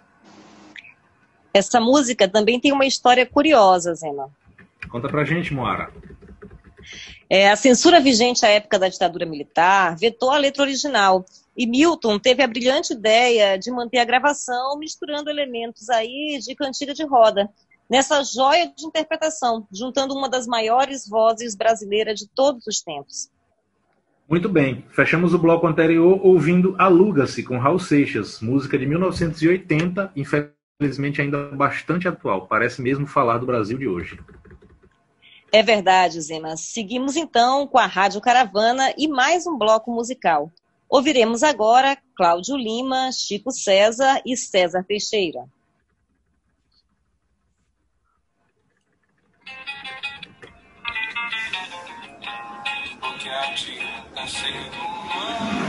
Essa 1.53 1.81
música 1.81 2.25
também 2.25 2.57
tem 2.57 2.71
uma 2.71 2.85
história 2.85 3.25
curiosa, 3.25 3.93
Zema. 3.95 4.29
Conta 4.87 5.09
pra 5.09 5.25
gente, 5.25 5.53
Moara. 5.53 5.91
É, 7.29 7.51
a 7.51 7.57
censura 7.57 7.99
vigente 7.99 8.45
à 8.45 8.49
época 8.49 8.79
da 8.79 8.87
ditadura 8.87 9.25
militar 9.25 9.97
vetou 9.97 10.31
a 10.31 10.37
letra 10.37 10.63
original. 10.63 11.25
E 11.55 11.67
Milton 11.67 12.17
teve 12.17 12.41
a 12.41 12.47
brilhante 12.47 12.93
ideia 12.93 13.57
de 13.57 13.71
manter 13.71 13.99
a 13.99 14.05
gravação 14.05 14.77
misturando 14.77 15.29
elementos 15.29 15.89
aí 15.89 16.39
de 16.41 16.55
cantiga 16.55 16.93
de 16.93 17.05
roda, 17.05 17.49
nessa 17.89 18.23
joia 18.23 18.73
de 18.75 18.85
interpretação, 18.85 19.67
juntando 19.71 20.15
uma 20.15 20.27
das 20.27 20.47
maiores 20.47 21.07
vozes 21.07 21.55
brasileiras 21.55 22.19
de 22.19 22.27
todos 22.27 22.65
os 22.65 22.81
tempos. 22.81 23.29
Muito 24.27 24.49
bem, 24.49 24.83
fechamos 24.89 25.33
o 25.33 25.37
bloco 25.37 25.67
anterior 25.67 26.19
ouvindo 26.25 26.75
Aluga-se 26.79 27.43
com 27.43 27.59
Raul 27.59 27.77
Seixas, 27.77 28.39
música 28.39 28.79
de 28.79 28.85
1980, 28.87 30.11
infelizmente 30.15 31.21
ainda 31.21 31.51
bastante 31.51 32.07
atual, 32.07 32.47
parece 32.47 32.81
mesmo 32.81 33.05
falar 33.05 33.37
do 33.37 33.45
Brasil 33.45 33.77
de 33.77 33.87
hoje. 33.87 34.19
É 35.51 35.61
verdade, 35.61 36.19
Zema. 36.19 36.57
Seguimos 36.57 37.15
então 37.15 37.67
com 37.67 37.77
a 37.77 37.85
Rádio 37.85 38.19
Caravana 38.21 38.91
e 38.97 39.07
mais 39.07 39.45
um 39.45 39.55
bloco 39.55 39.91
musical. 39.91 40.51
Ouviremos 40.93 41.41
agora 41.41 41.97
Cláudio 42.15 42.55
Lima, 42.55 43.11
Chico 43.11 43.49
César 43.49 44.21
e 44.23 44.37
César 44.37 44.83
Teixeira. 44.83 45.49
O 53.01 53.17
que 53.17 53.27
adianta 53.27 54.27
ser 54.27 54.53
humano 54.53 55.63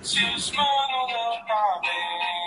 se 0.00 0.24
os 0.24 0.50
manos 0.52 1.12
não 1.12 1.46
tá 1.46 1.80
bem? 1.82 2.37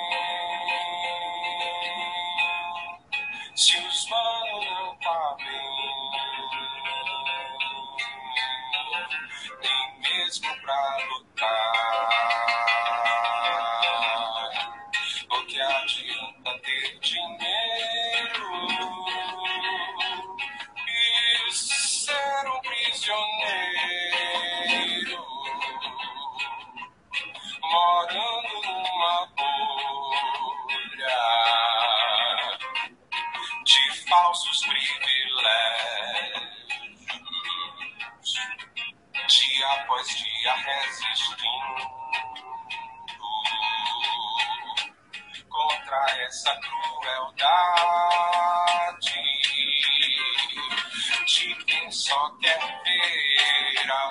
Mesmo 10.31 10.55
pra 10.61 10.97
lutar. 11.09 12.50
Essa 46.41 46.59
crueldade 46.59 48.01
de 51.27 51.55
quem 51.65 51.91
só 51.91 52.31
quer 52.41 52.57
ver 52.84 53.91
a 53.91 54.09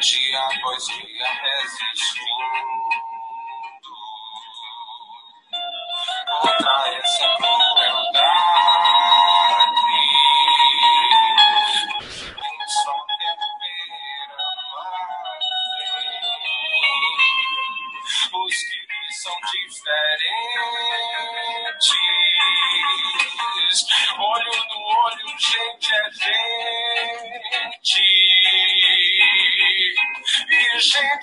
dia 0.00 0.40
após 0.40 0.84
dia 0.86 1.26
é 1.26 1.62
resistindo. 1.62 2.79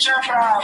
É 0.10 0.28
pra 0.28 0.60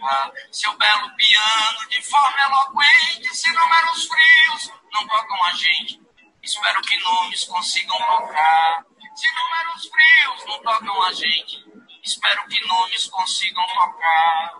tocar 0.00 0.32
seu 0.50 0.76
belo 0.76 1.14
piano 1.14 1.88
de 1.88 2.02
forma 2.02 2.40
eloquente. 2.42 3.36
Se 3.36 3.52
números 3.52 4.08
frios 4.08 4.72
não 4.92 5.06
tocam 5.06 5.44
a 5.44 5.52
gente, 5.52 6.00
espero 6.42 6.80
que 6.82 6.98
nomes 6.98 7.44
consigam 7.44 7.98
tocar. 7.98 8.84
Se 9.14 9.28
números 9.34 9.90
frios 9.90 10.46
não 10.46 10.62
tocam 10.62 11.02
a 11.02 11.12
gente, 11.12 11.64
espero 12.02 12.48
que 12.48 12.66
nomes 12.66 13.06
consigam 13.08 13.66
tocar. 13.66 14.54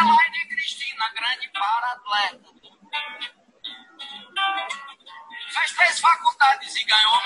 Elaine 0.00 0.48
Cristina, 0.48 1.08
grande 1.14 1.48
para-atleta. 1.50 2.50
Fez 5.52 5.72
três 5.72 6.00
faculdades 6.00 6.76
e 6.76 6.84
ganhou 6.84 7.20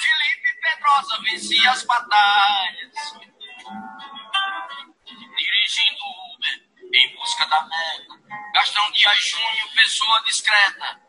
Felipe 0.00 0.60
Pedrosa 0.60 1.22
vencia 1.22 1.70
as 1.70 1.84
batalhas. 1.84 2.94
Dirigindo 5.36 6.04
Uber 6.34 6.68
em 6.94 7.14
busca 7.14 7.46
da 7.46 7.62
meta. 7.62 8.18
Gastão 8.54 8.90
Dias 8.92 9.24
Júnior, 9.24 9.68
pessoa 9.74 10.22
discreta. 10.24 11.00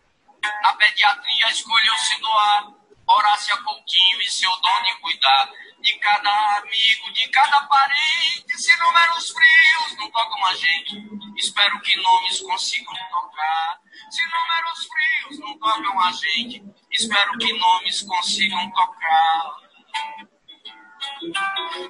Na 0.62 0.74
pediatria 0.74 1.50
escolheu 1.50 1.98
se 1.98 2.20
doar. 2.22 2.79
Horácia 3.10 3.58
Coutinho 3.58 4.22
e 4.22 4.30
seu 4.30 4.52
dom 4.52 4.84
de 4.84 4.96
cuidar 5.02 5.52
de 5.82 5.94
cada 5.98 6.58
amigo, 6.58 7.12
de 7.12 7.28
cada 7.30 7.62
parente. 7.64 8.56
Se 8.56 8.78
números 8.78 9.32
frios 9.32 9.98
não 9.98 10.12
tocam 10.12 10.46
a 10.46 10.54
gente, 10.54 10.96
espero 11.38 11.80
que 11.82 11.98
nomes 11.98 12.42
consigam 12.42 12.94
tocar. 13.10 13.82
Se 14.12 14.22
números 14.22 14.88
frios 14.88 15.40
não 15.40 15.58
tocam 15.58 16.00
a 16.02 16.12
gente, 16.12 16.64
espero 16.92 17.38
que 17.40 17.54
nomes 17.54 18.04
consigam 18.04 18.72
tocar. 18.72 19.56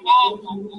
Oh. 0.05 0.69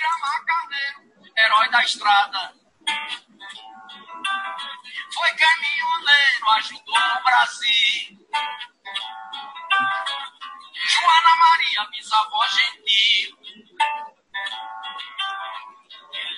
Iramar 0.00 0.44
Carneiro, 0.46 1.09
herói 1.40 1.68
da 1.70 1.82
estrada. 1.82 2.52
Foi 5.12 5.30
caminhoneiro, 5.34 6.50
ajudou 6.50 6.94
o 6.94 7.24
Brasil. 7.24 8.18
Joana 10.88 11.36
Maria, 11.36 11.88
bisavó 11.90 12.46
gentil. 12.48 13.38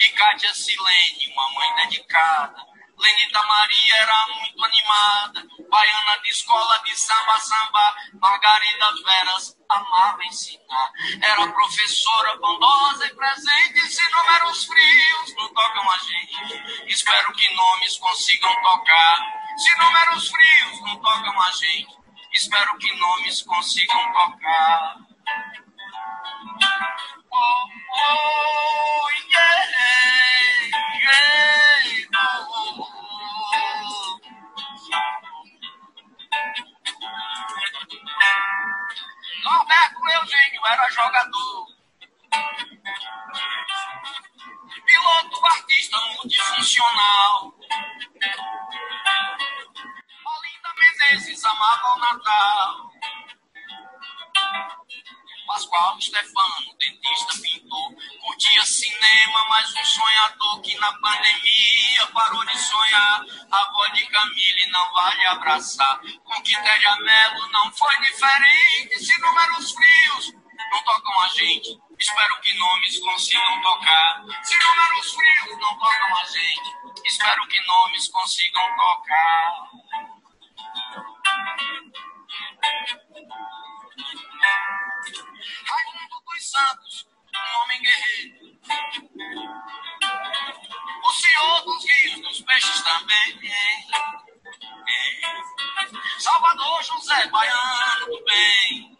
E 0.01 0.09
Cátia 0.11 0.55
Silene, 0.55 1.35
mamãe 1.35 1.75
dedicada. 1.77 2.73
Lenita 2.99 3.43
Maria 3.43 3.97
era 3.97 4.27
muito 4.29 4.65
animada, 4.65 5.43
baiana 5.69 6.19
de 6.23 6.31
escola 6.31 6.79
de 6.85 6.97
samba, 6.97 7.41
samba. 7.41 7.97
Margarida 8.21 8.93
Veras 9.05 9.57
amava 9.75 10.25
ensinar, 10.25 10.93
era 11.23 11.53
professora 11.53 12.37
bondosa 12.39 13.07
e 13.07 13.15
presente. 13.15 13.81
Se 13.89 14.11
números 14.11 14.65
frios 14.65 15.37
não 15.37 15.49
tocam 15.53 15.91
a 15.91 15.99
gente, 15.99 16.87
espero 16.89 17.33
que 17.33 17.55
nomes 17.55 17.97
consigam 17.99 18.63
tocar. 18.63 19.17
Se 19.57 19.77
números 19.79 20.29
frios 20.29 20.81
não 20.83 20.97
tocam 20.97 21.43
a 21.43 21.51
gente, 21.53 21.97
espero 22.33 22.79
que 22.79 22.95
nomes 22.99 23.43
consigam 23.43 24.13
tocar. 24.13 24.97
Oh, 27.35 27.69
oh, 27.99 28.82
jogador. 41.03 41.67
Piloto, 44.87 45.47
artista 45.47 45.97
multifuncional. 46.15 47.55
Olinda 50.25 50.71
Menezes 50.79 51.45
amava 51.45 51.95
o 51.95 51.99
Natal. 51.99 52.93
Pascoal 55.45 56.01
Stefano, 56.01 56.77
dentista, 56.79 57.43
pintor, 57.43 57.95
curtia 58.23 58.65
cinema, 58.65 59.45
mas 59.49 59.75
um 59.75 59.85
sonhador 59.85 60.63
que 60.63 60.79
na 60.79 60.93
pandemia 61.01 62.07
parou 62.15 62.47
de 62.47 62.59
sonhar. 62.59 63.27
A 63.51 63.61
avó 63.61 63.87
de 63.89 64.07
Camille 64.07 64.67
não 64.71 64.93
vale 64.93 65.27
abraçar. 65.27 66.01
Com 66.25 66.43
Quitéria 66.43 66.97
Melo 66.97 67.51
não 67.51 67.73
foi 67.73 67.95
diferente. 68.01 69.05
Se 69.05 69.21
números 69.21 69.73
frios 69.73 70.42
não 70.73 70.83
tocam 70.85 71.21
a 71.21 71.29
gente. 71.29 71.79
Espero 71.99 72.41
que 72.41 72.55
nomes 72.59 72.99
consigam 72.99 73.61
tocar. 73.61 74.25
Se 74.43 74.57
números 74.57 75.13
frios 75.13 75.59
não 75.61 75.79
tocam 75.79 76.17
a 76.17 76.25
gente, 76.25 76.77
espero 77.05 77.47
que 77.47 77.67
nomes 77.67 78.09
consigam 78.09 78.77
tocar. 78.77 79.71
Raimundo 85.69 86.23
dos 86.27 86.51
Santos, 86.51 87.07
um 87.37 87.63
homem 87.63 87.83
guerreiro. 87.83 88.43
O 91.05 91.13
senhor 91.13 91.65
dos 91.65 91.85
rios, 91.85 92.21
dos 92.23 92.41
peixes 92.41 92.83
também. 92.83 93.53
Salvador 96.19 96.83
José 96.83 97.27
Baiano 97.29 98.07
do 98.07 98.25
bem. 98.25 98.93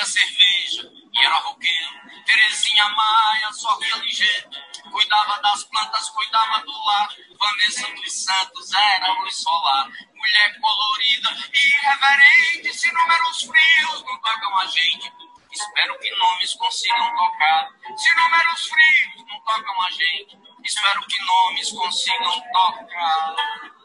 Bebia 0.00 0.06
cerveja 0.06 0.90
e 1.12 1.24
era 1.26 1.34
roqueiro. 1.40 2.24
Terezinha 2.24 2.88
Maia 2.88 3.52
sorria 3.52 3.96
ligeiro. 3.96 4.50
Cuidava 4.90 5.42
das 5.42 5.64
plantas, 5.64 6.08
cuidava 6.10 6.64
do 6.64 6.72
lar. 6.86 7.08
Vanessa 7.38 7.86
dos 7.94 8.24
Santos 8.24 8.72
era 8.72 9.12
luz 9.20 9.36
solar. 9.36 9.90
Mulher 10.14 10.60
colorida 10.60 11.36
e 11.52 11.68
irreverente. 11.68 12.78
Se 12.78 12.90
números 12.92 13.42
frios 13.42 14.02
não 14.04 14.18
tocam 14.20 14.58
a 14.58 14.66
gente. 14.66 15.12
Espero 15.52 15.98
que 15.98 16.10
nomes 16.16 16.54
consigam 16.54 17.16
tocar. 17.16 17.68
Se 17.96 18.14
números 18.14 18.68
frios 18.68 19.26
não 19.28 19.40
tocam 19.40 19.82
a 19.82 19.90
gente. 19.90 20.38
Espero 20.64 21.06
que 21.06 21.24
nomes 21.24 21.72
consigam 21.72 22.40
tocar. 22.52 23.79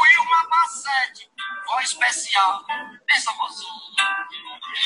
Wilma 0.00 0.48
Bassete, 0.48 1.30
voz 1.66 1.84
especial, 1.84 2.64
pensa 3.06 3.32
vozinha. 3.32 4.04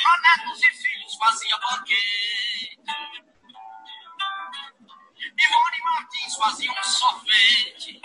Pra 0.03 0.21
netos 0.21 0.63
e 0.63 0.73
filhos 0.75 1.15
fazia 1.17 1.59
banquete. 1.59 2.81
Ivone 5.43 5.81
Martins 5.83 6.37
fazia 6.37 6.71
um 6.71 6.83
sorvete 6.83 8.01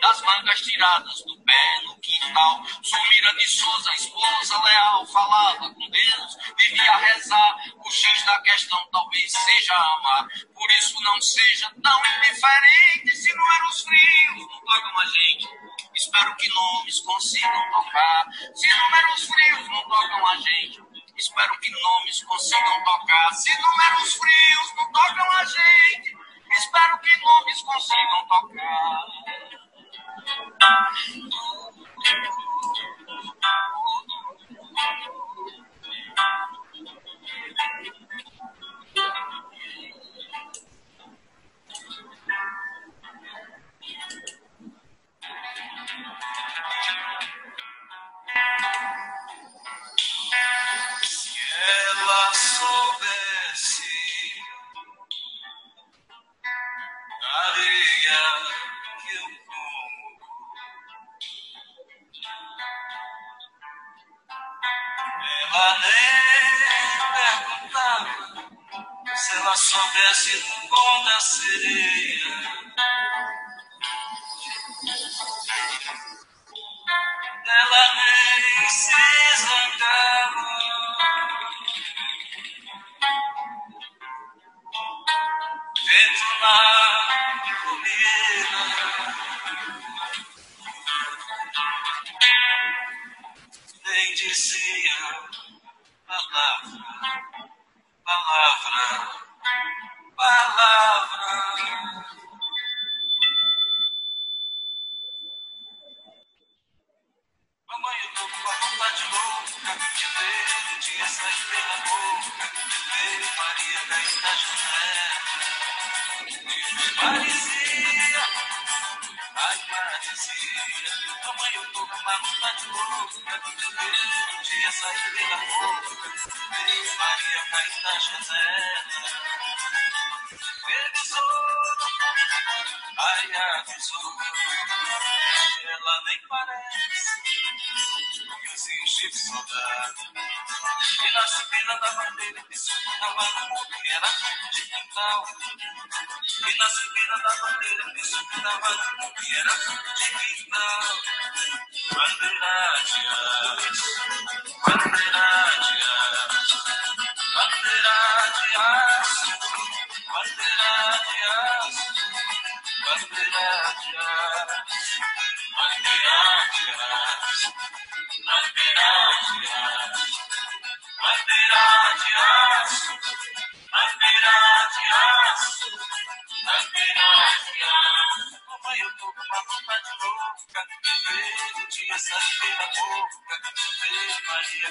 das 0.00 0.22
mangas 0.22 0.60
tiradas 0.60 1.22
do 1.24 1.42
pé 1.42 1.80
no 1.84 1.98
quintal. 2.00 2.64
Sumira 2.82 3.34
de 3.34 3.46
Souza, 3.46 3.90
esposa 3.94 4.62
leal, 4.62 5.06
falava 5.06 5.74
com 5.74 5.90
Deus, 5.90 6.36
vivia 6.58 6.92
a 6.92 6.96
rezar. 6.96 7.56
O 7.84 7.90
X 7.90 8.24
da 8.24 8.40
questão 8.40 8.88
talvez 8.90 9.32
seja 9.32 9.74
amar. 9.74 10.28
Por 10.54 10.70
isso 10.72 11.00
não 11.02 11.20
seja 11.20 11.70
tão 11.82 12.02
indiferente 12.16 13.16
se 13.16 13.34
números 13.36 13.82
frios 13.82 14.48
não 14.48 14.60
tocam 14.60 14.98
a 14.98 15.06
gente. 15.06 15.48
Espero 15.94 16.36
que 16.36 16.48
nomes 16.48 17.00
consigam 17.00 17.70
tocar. 17.70 18.26
Se 18.54 18.68
números 18.68 19.26
frios 19.26 19.68
não 19.68 19.82
tocam 19.82 20.26
a 20.26 20.36
gente. 20.36 20.85
Espero 21.16 21.58
que 21.60 21.72
nomes 21.72 22.22
consigam 22.24 22.84
tocar. 22.84 23.32
Se 23.32 23.50
números 23.62 24.14
frios 24.14 24.74
não 24.76 24.92
tocam 24.92 25.32
a 25.32 25.44
gente. 25.44 26.16
Espero 26.52 26.98
que 26.98 27.20
nomes 27.20 27.62
consigam 27.62 28.28
tocar. 28.28 29.06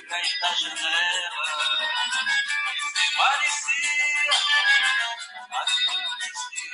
Cair 0.07 0.39
da 0.41 0.53
janela. 0.53 1.29
E 2.97 3.17
parecia, 3.17 4.31
assim 5.51 5.95
parecia. 6.09 6.71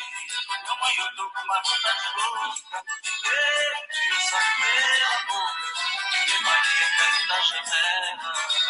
Mamãe, 0.68 0.96
eu 0.98 1.16
tô 1.16 1.30
com 1.30 1.42
uma 1.44 1.62
vontade 1.64 2.10
louca 2.18 2.84
de 3.04 3.12
ver 3.24 3.72
o 3.78 3.88
dia 3.94 4.20
sair 4.30 4.56
pela 4.60 5.20
boca, 5.28 5.68
de 6.14 6.32
ver 6.32 6.42
Maria 6.42 6.88
cair 6.98 7.28
da 7.28 7.40
janela. 7.42 8.61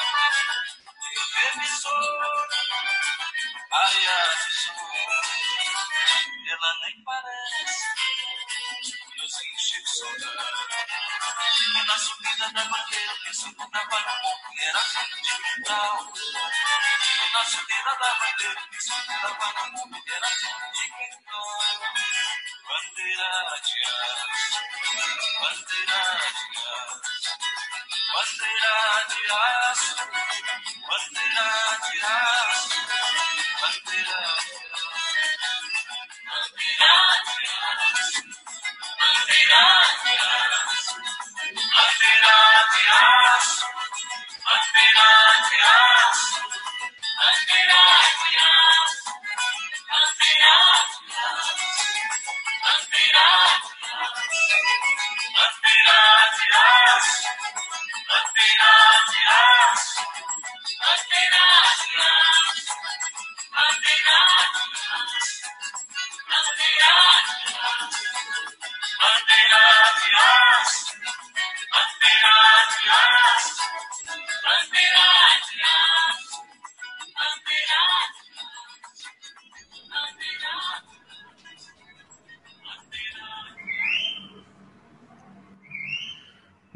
Na 17.42 17.46
chuteira 17.48 17.96
da 17.98 18.14
bandeira 18.20 18.62
que 18.70 18.78
estudava 18.78 19.66
no 19.66 19.72
mundo 19.72 19.98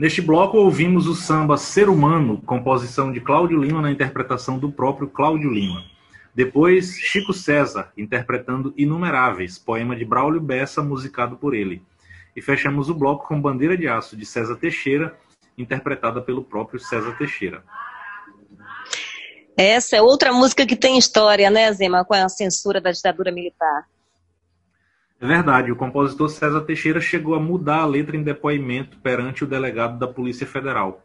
Neste 0.05 0.21
bloco 0.21 0.59
ouvimos 0.59 1.07
o 1.07 1.15
samba 1.15 1.57
Ser 1.57 1.89
Humano, 1.89 2.39
composição 2.45 3.11
de 3.11 3.19
Cláudio 3.19 3.57
Lima 3.57 3.81
na 3.81 3.89
interpretação 3.89 4.59
do 4.59 4.71
próprio 4.71 5.07
Cláudio 5.07 5.51
Lima. 5.51 5.83
Depois, 6.35 6.91
Chico 6.91 7.33
César, 7.33 7.91
interpretando 7.97 8.71
Inumeráveis, 8.77 9.57
poema 9.57 9.95
de 9.95 10.05
Braulio 10.05 10.39
Bessa, 10.39 10.83
musicado 10.83 11.37
por 11.37 11.55
ele. 11.55 11.81
E 12.35 12.41
fechamos 12.41 12.87
o 12.87 12.93
bloco 12.93 13.27
com 13.27 13.41
Bandeira 13.41 13.75
de 13.75 13.87
Aço, 13.87 14.15
de 14.15 14.27
César 14.27 14.57
Teixeira, 14.57 15.17
interpretada 15.57 16.21
pelo 16.21 16.43
próprio 16.43 16.79
César 16.79 17.17
Teixeira. 17.17 17.63
Essa 19.57 19.95
é 19.95 20.03
outra 20.03 20.31
música 20.31 20.67
que 20.67 20.75
tem 20.75 20.99
história, 20.99 21.49
né, 21.49 21.73
Zema, 21.73 22.05
com 22.05 22.13
a 22.13 22.29
censura 22.29 22.79
da 22.79 22.91
ditadura 22.91 23.31
militar. 23.31 23.87
É 25.19 25.25
verdade, 25.25 25.71
o 25.71 25.77
compositor 25.77 26.27
César 26.27 26.61
Teixeira 26.61 26.99
chegou 26.99 27.35
a 27.35 27.39
mudar 27.39 27.77
a 27.77 27.85
letra 27.85 28.17
em 28.17 28.21
depoimento 28.21 28.97
perante 28.97 29.45
o 29.45 29.47
delegado 29.47 29.97
da 29.97 30.05
Polícia 30.05 30.45
Federal. 30.45 31.01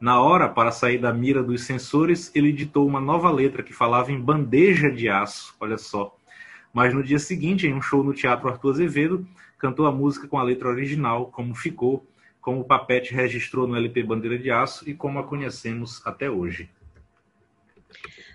Na 0.00 0.20
hora, 0.20 0.48
para 0.48 0.72
sair 0.72 0.98
da 0.98 1.12
mira 1.12 1.44
dos 1.44 1.62
censores, 1.62 2.32
ele 2.34 2.52
ditou 2.52 2.84
uma 2.84 3.00
nova 3.00 3.30
letra 3.30 3.62
que 3.62 3.72
falava 3.72 4.10
em 4.10 4.20
bandeja 4.20 4.90
de 4.90 5.08
aço, 5.08 5.54
olha 5.60 5.78
só. 5.78 6.16
Mas 6.74 6.92
no 6.92 7.04
dia 7.04 7.20
seguinte, 7.20 7.68
em 7.68 7.72
um 7.72 7.80
show 7.80 8.02
no 8.02 8.12
Teatro 8.12 8.48
Arthur 8.48 8.70
Azevedo, 8.70 9.24
cantou 9.60 9.86
a 9.86 9.92
música 9.92 10.26
com 10.26 10.38
a 10.40 10.42
letra 10.42 10.68
original, 10.68 11.26
como 11.26 11.54
ficou, 11.54 12.04
como 12.40 12.62
o 12.62 12.64
Papete 12.64 13.14
registrou 13.14 13.68
no 13.68 13.76
LP 13.76 14.02
Bandeira 14.02 14.36
de 14.36 14.50
Aço 14.50 14.90
e 14.90 14.92
como 14.92 15.20
a 15.20 15.22
conhecemos 15.22 16.04
até 16.04 16.28
hoje 16.28 16.68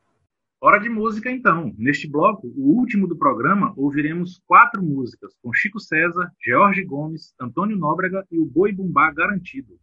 Hora 0.64 0.78
de 0.78 0.90
música, 0.90 1.32
então. 1.32 1.74
Neste 1.76 2.08
bloco, 2.08 2.46
o 2.56 2.78
último 2.78 3.08
do 3.08 3.18
programa, 3.18 3.74
ouviremos 3.76 4.40
quatro 4.46 4.84
músicas 4.84 5.34
com 5.42 5.52
Chico 5.52 5.80
César, 5.80 6.32
Jorge 6.40 6.84
Gomes, 6.84 7.34
Antônio 7.42 7.76
Nóbrega 7.76 8.24
e 8.30 8.38
o 8.38 8.46
Boi 8.46 8.72
Bumbá 8.72 9.12
Garantido. 9.12 9.80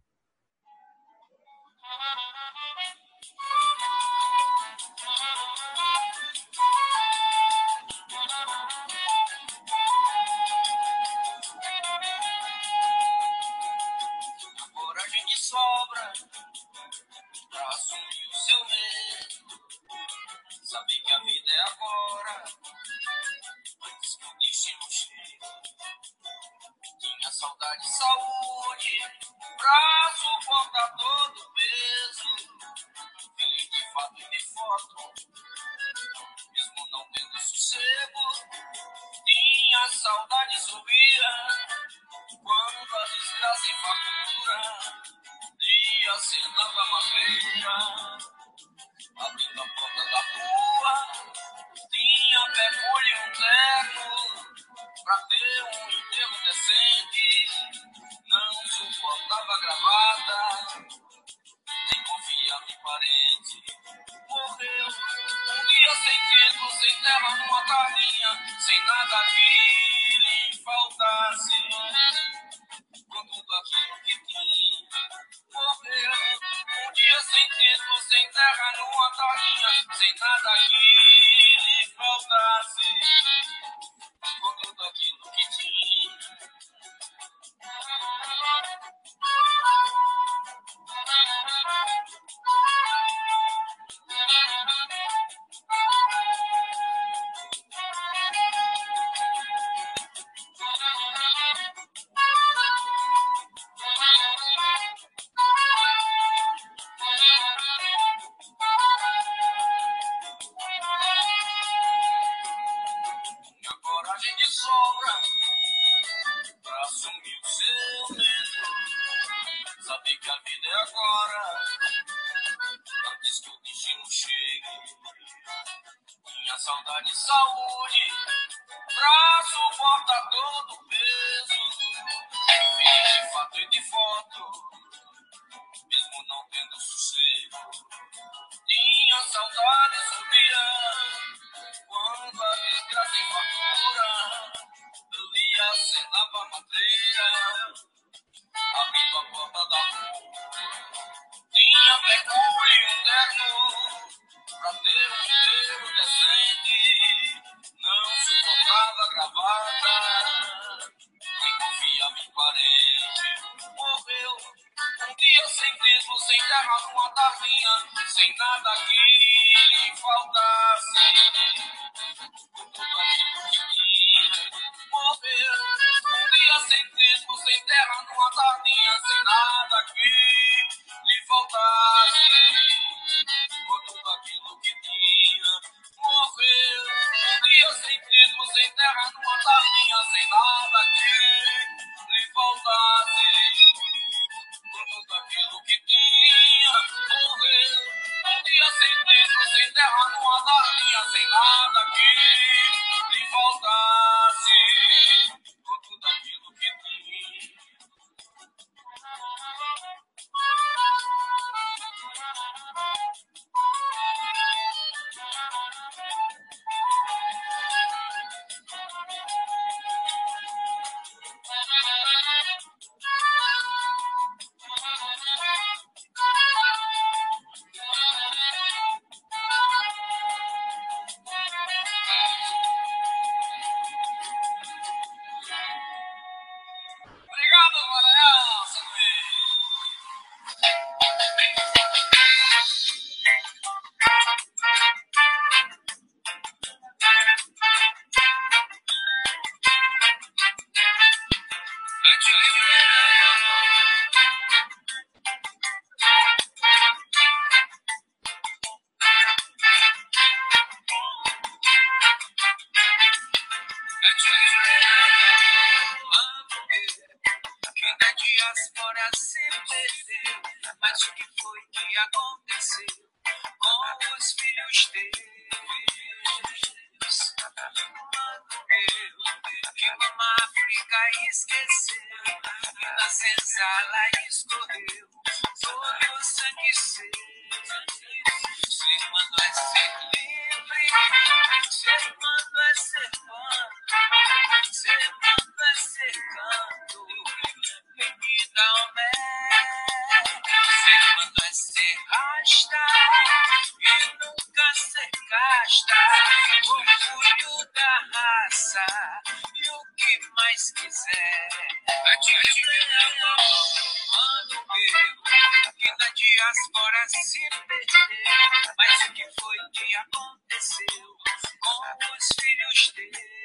Mas 318.77 319.09
o 319.09 319.13
que 319.13 319.23
foi 319.39 319.57
que 319.73 319.95
aconteceu 319.95 321.17
com 321.61 322.15
os 322.15 322.27
filhos 322.39 322.93
teus? 322.93 323.39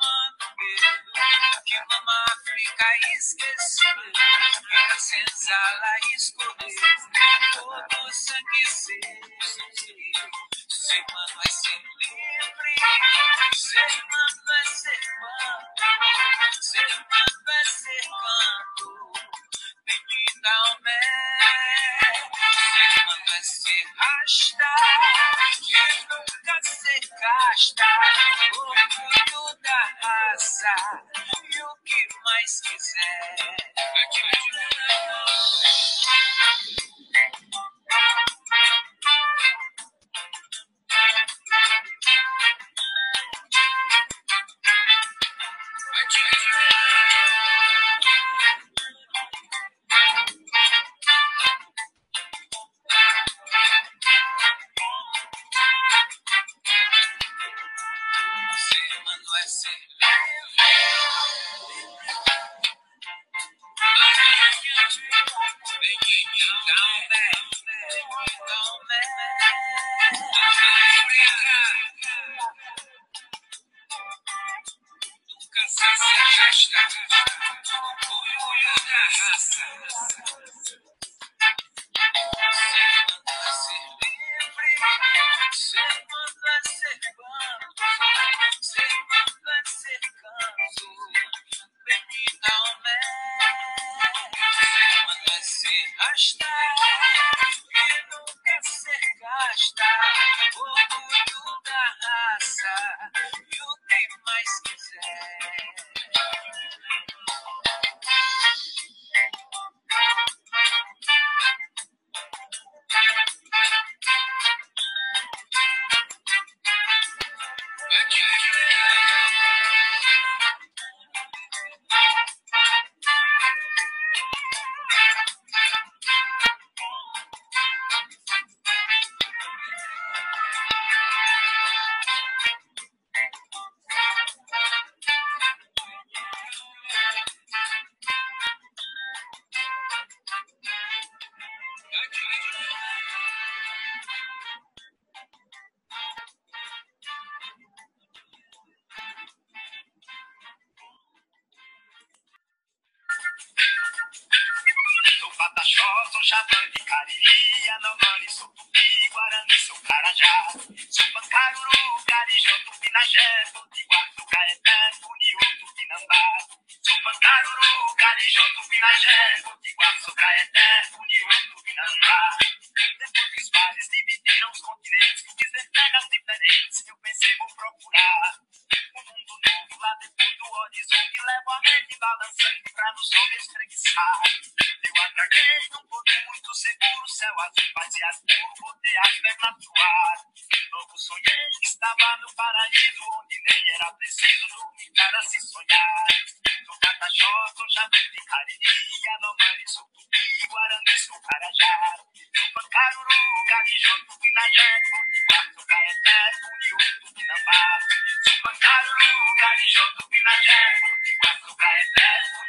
Mano, 0.00 0.46
que 1.64 1.78
mama 1.88 2.24
África 2.32 2.86
esqueceu, 3.16 3.96
e 4.70 4.76
a 4.76 4.98
senzala 4.98 5.98
escondeu 6.14 6.68
todo 7.54 8.06
o 8.06 8.12
sangue 8.12 8.66
seu. 8.66 9.17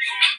Thank 0.10 0.39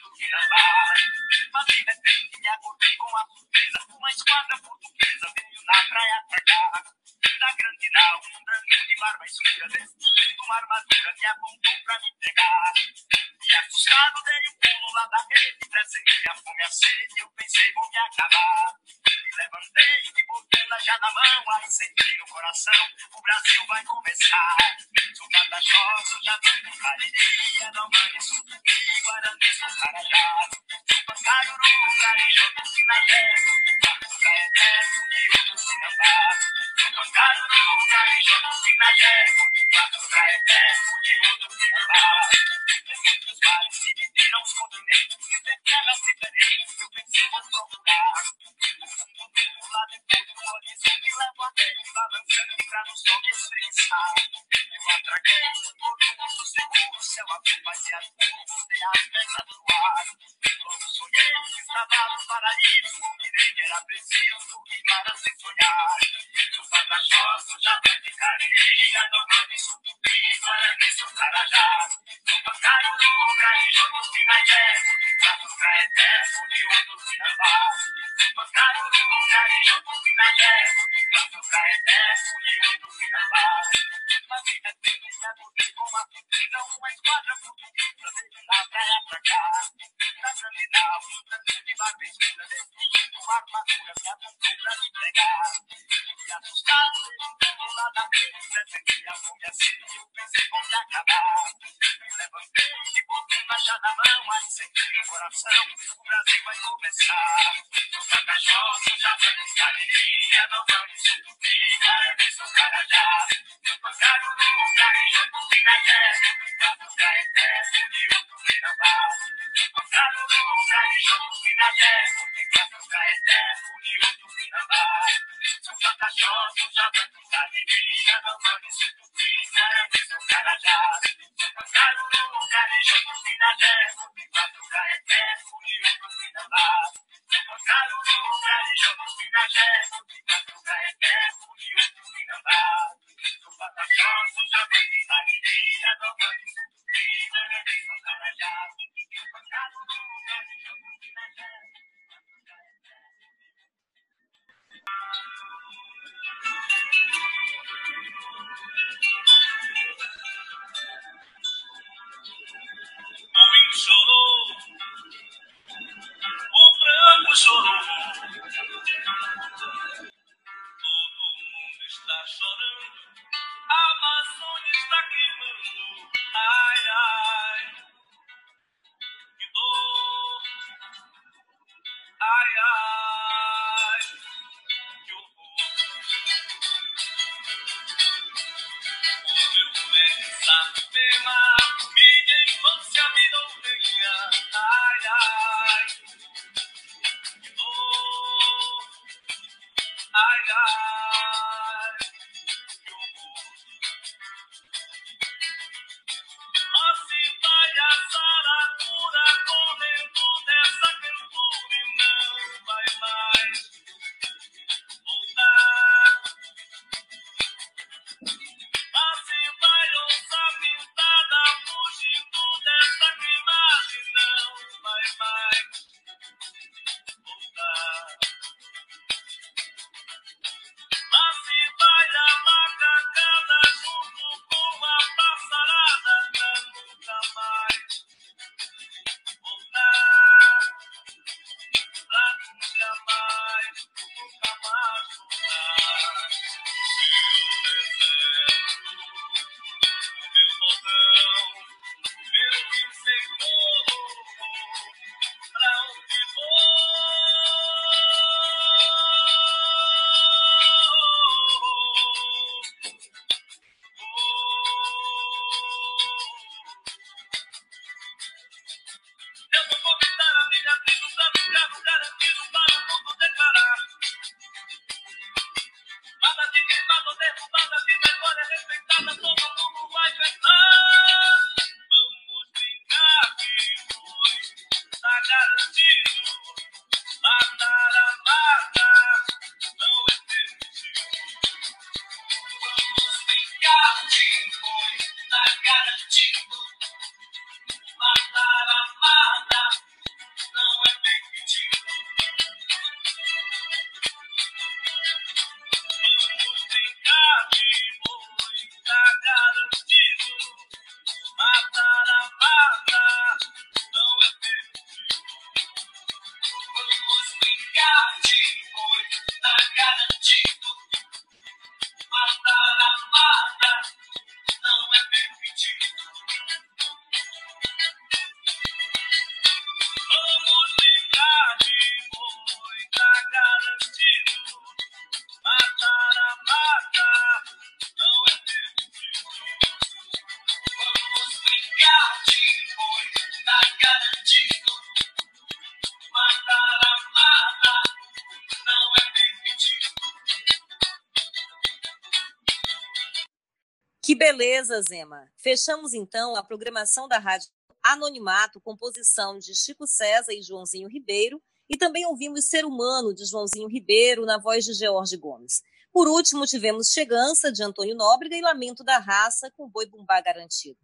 Zema. 354.63 355.31
Fechamos 355.37 355.93
então 355.93 356.35
a 356.35 356.43
programação 356.43 357.07
da 357.07 357.17
Rádio 357.17 357.49
Anonimato, 357.83 358.61
composição 358.61 359.37
de 359.37 359.55
Chico 359.55 359.87
César 359.87 360.33
e 360.33 360.41
Joãozinho 360.41 360.87
Ribeiro, 360.87 361.41
e 361.69 361.77
também 361.77 362.05
ouvimos 362.05 362.45
Ser 362.45 362.65
Humano 362.65 363.13
de 363.13 363.25
Joãozinho 363.25 363.67
Ribeiro 363.67 364.25
na 364.25 364.37
voz 364.37 364.65
de 364.65 364.73
George 364.73 365.17
Gomes. 365.17 365.61
Por 365.91 366.07
último, 366.07 366.45
tivemos 366.45 366.91
Chegança 366.91 367.51
de 367.51 367.63
Antônio 367.63 367.95
Nóbrega 367.95 368.35
e 368.35 368.41
Lamento 368.41 368.83
da 368.83 368.97
Raça 368.97 369.51
com 369.57 369.69
Boi 369.69 369.87
Bumbá 369.87 370.21
Garantido. 370.21 370.79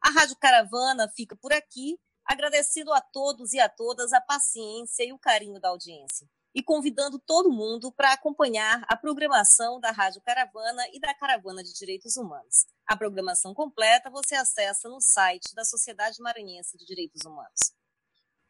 A 0.00 0.10
Rádio 0.10 0.36
Caravana 0.36 1.08
fica 1.14 1.36
por 1.36 1.52
aqui, 1.52 1.98
agradecendo 2.24 2.92
a 2.92 3.00
todos 3.00 3.52
e 3.52 3.60
a 3.60 3.68
todas 3.68 4.12
a 4.12 4.20
paciência 4.20 5.04
e 5.04 5.12
o 5.12 5.18
carinho 5.18 5.60
da 5.60 5.68
audiência 5.68 6.28
e 6.54 6.62
convidando 6.62 7.18
todo 7.18 7.50
mundo 7.50 7.90
para 7.90 8.12
acompanhar 8.12 8.84
a 8.88 8.96
programação 8.96 9.80
da 9.80 9.90
Rádio 9.90 10.22
Caravana 10.22 10.82
e 10.92 11.00
da 11.00 11.12
Caravana 11.12 11.62
de 11.64 11.74
Direitos 11.74 12.16
Humanos. 12.16 12.66
A 12.86 12.96
programação 12.96 13.52
completa 13.52 14.08
você 14.08 14.34
acessa 14.36 14.88
no 14.88 15.00
site 15.00 15.54
da 15.54 15.64
Sociedade 15.64 16.20
Maranhense 16.20 16.78
de 16.78 16.86
Direitos 16.86 17.22
Humanos. 17.26 17.74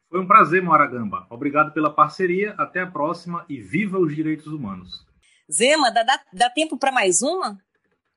Foi 0.09 0.19
um 0.19 0.27
prazer, 0.27 0.61
Moara 0.61 0.85
Gamba. 0.85 1.25
Obrigado 1.29 1.73
pela 1.73 1.93
parceria. 1.93 2.53
Até 2.57 2.81
a 2.81 2.87
próxima 2.87 3.43
e 3.49 3.59
viva 3.59 3.97
os 3.97 4.15
direitos 4.15 4.47
humanos. 4.47 5.05
Zema, 5.51 5.91
dá, 5.91 6.03
dá, 6.03 6.21
dá 6.31 6.49
tempo 6.49 6.77
para 6.77 6.91
mais 6.91 7.21
uma? 7.21 7.59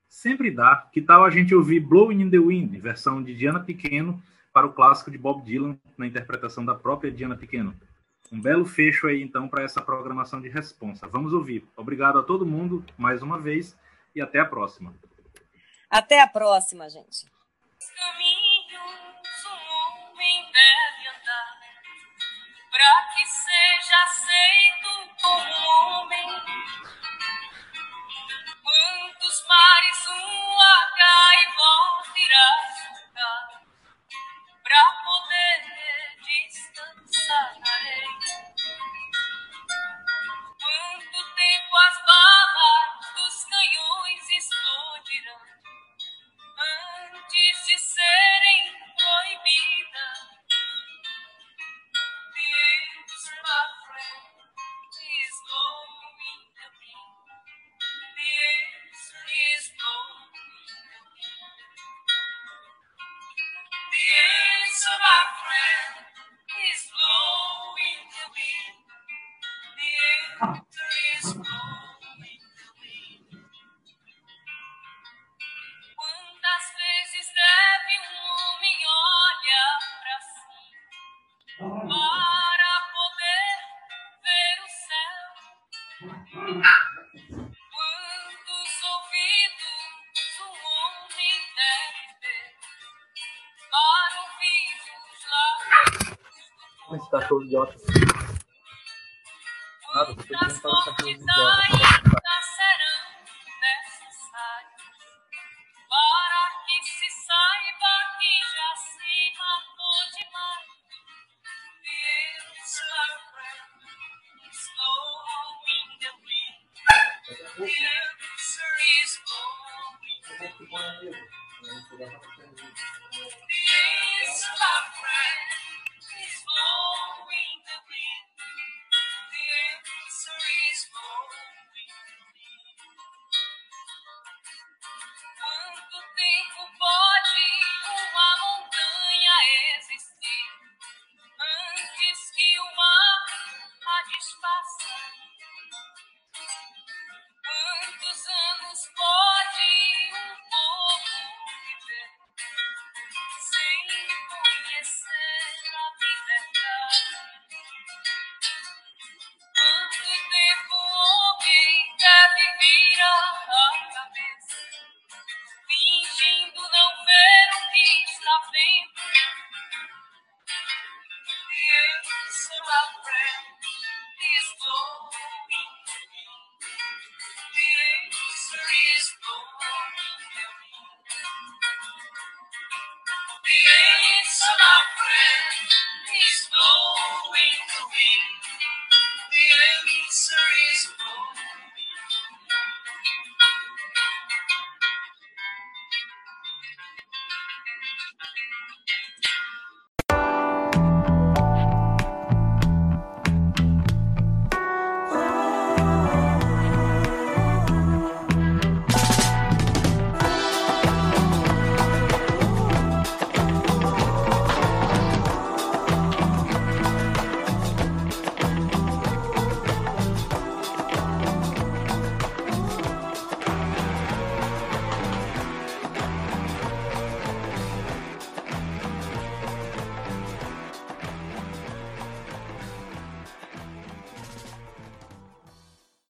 Sempre 0.09 0.51
dá. 0.51 0.89
Que 0.93 1.01
tal 1.01 1.25
a 1.25 1.31
gente 1.31 1.55
ouvir 1.55 1.81
Blowing 1.81 2.23
in 2.23 2.31
the 2.31 2.39
Wind, 2.39 2.77
versão 2.79 3.23
de 3.23 3.35
Diana 3.35 3.61
Pequeno, 3.61 4.23
para 4.53 4.67
o 4.67 4.73
clássico 4.73 5.11
de 5.11 5.19
Bob 5.19 5.43
Dylan, 5.43 5.79
na 5.97 6.07
interpretação 6.07 6.65
da 6.65 6.75
própria 6.75 7.11
Diana 7.11 7.37
Pequeno? 7.37 7.75
Um 8.31 8.41
belo 8.41 8.67
fecho 8.67 9.07
aí, 9.07 9.23
então, 9.23 9.49
para 9.49 9.65
essa 9.65 9.81
programação 9.81 10.41
de 10.41 10.49
responsa. 10.49 11.09
Vamos 11.09 11.33
ouvir. 11.33 11.67
Obrigado 11.77 12.19
a 12.19 12.23
todo 12.23 12.45
mundo, 12.45 12.85
mais 12.97 13.23
uma 13.23 13.39
vez, 13.39 13.77
e 14.15 14.21
até 14.21 14.39
a 14.39 14.45
próxima. 14.45 14.95
Até 15.89 16.21
a 16.21 16.27
próxima, 16.27 16.89
gente. 16.91 17.27
Para 22.71 23.09
que 23.15 23.27
seja 23.27 23.97
aceito 24.05 24.91
como 25.23 26.03
homem. 26.03 26.29
Quantos 28.63 29.45
mares 29.49 30.07
um 30.07 30.61
H 30.61 31.19
irá 32.29 32.68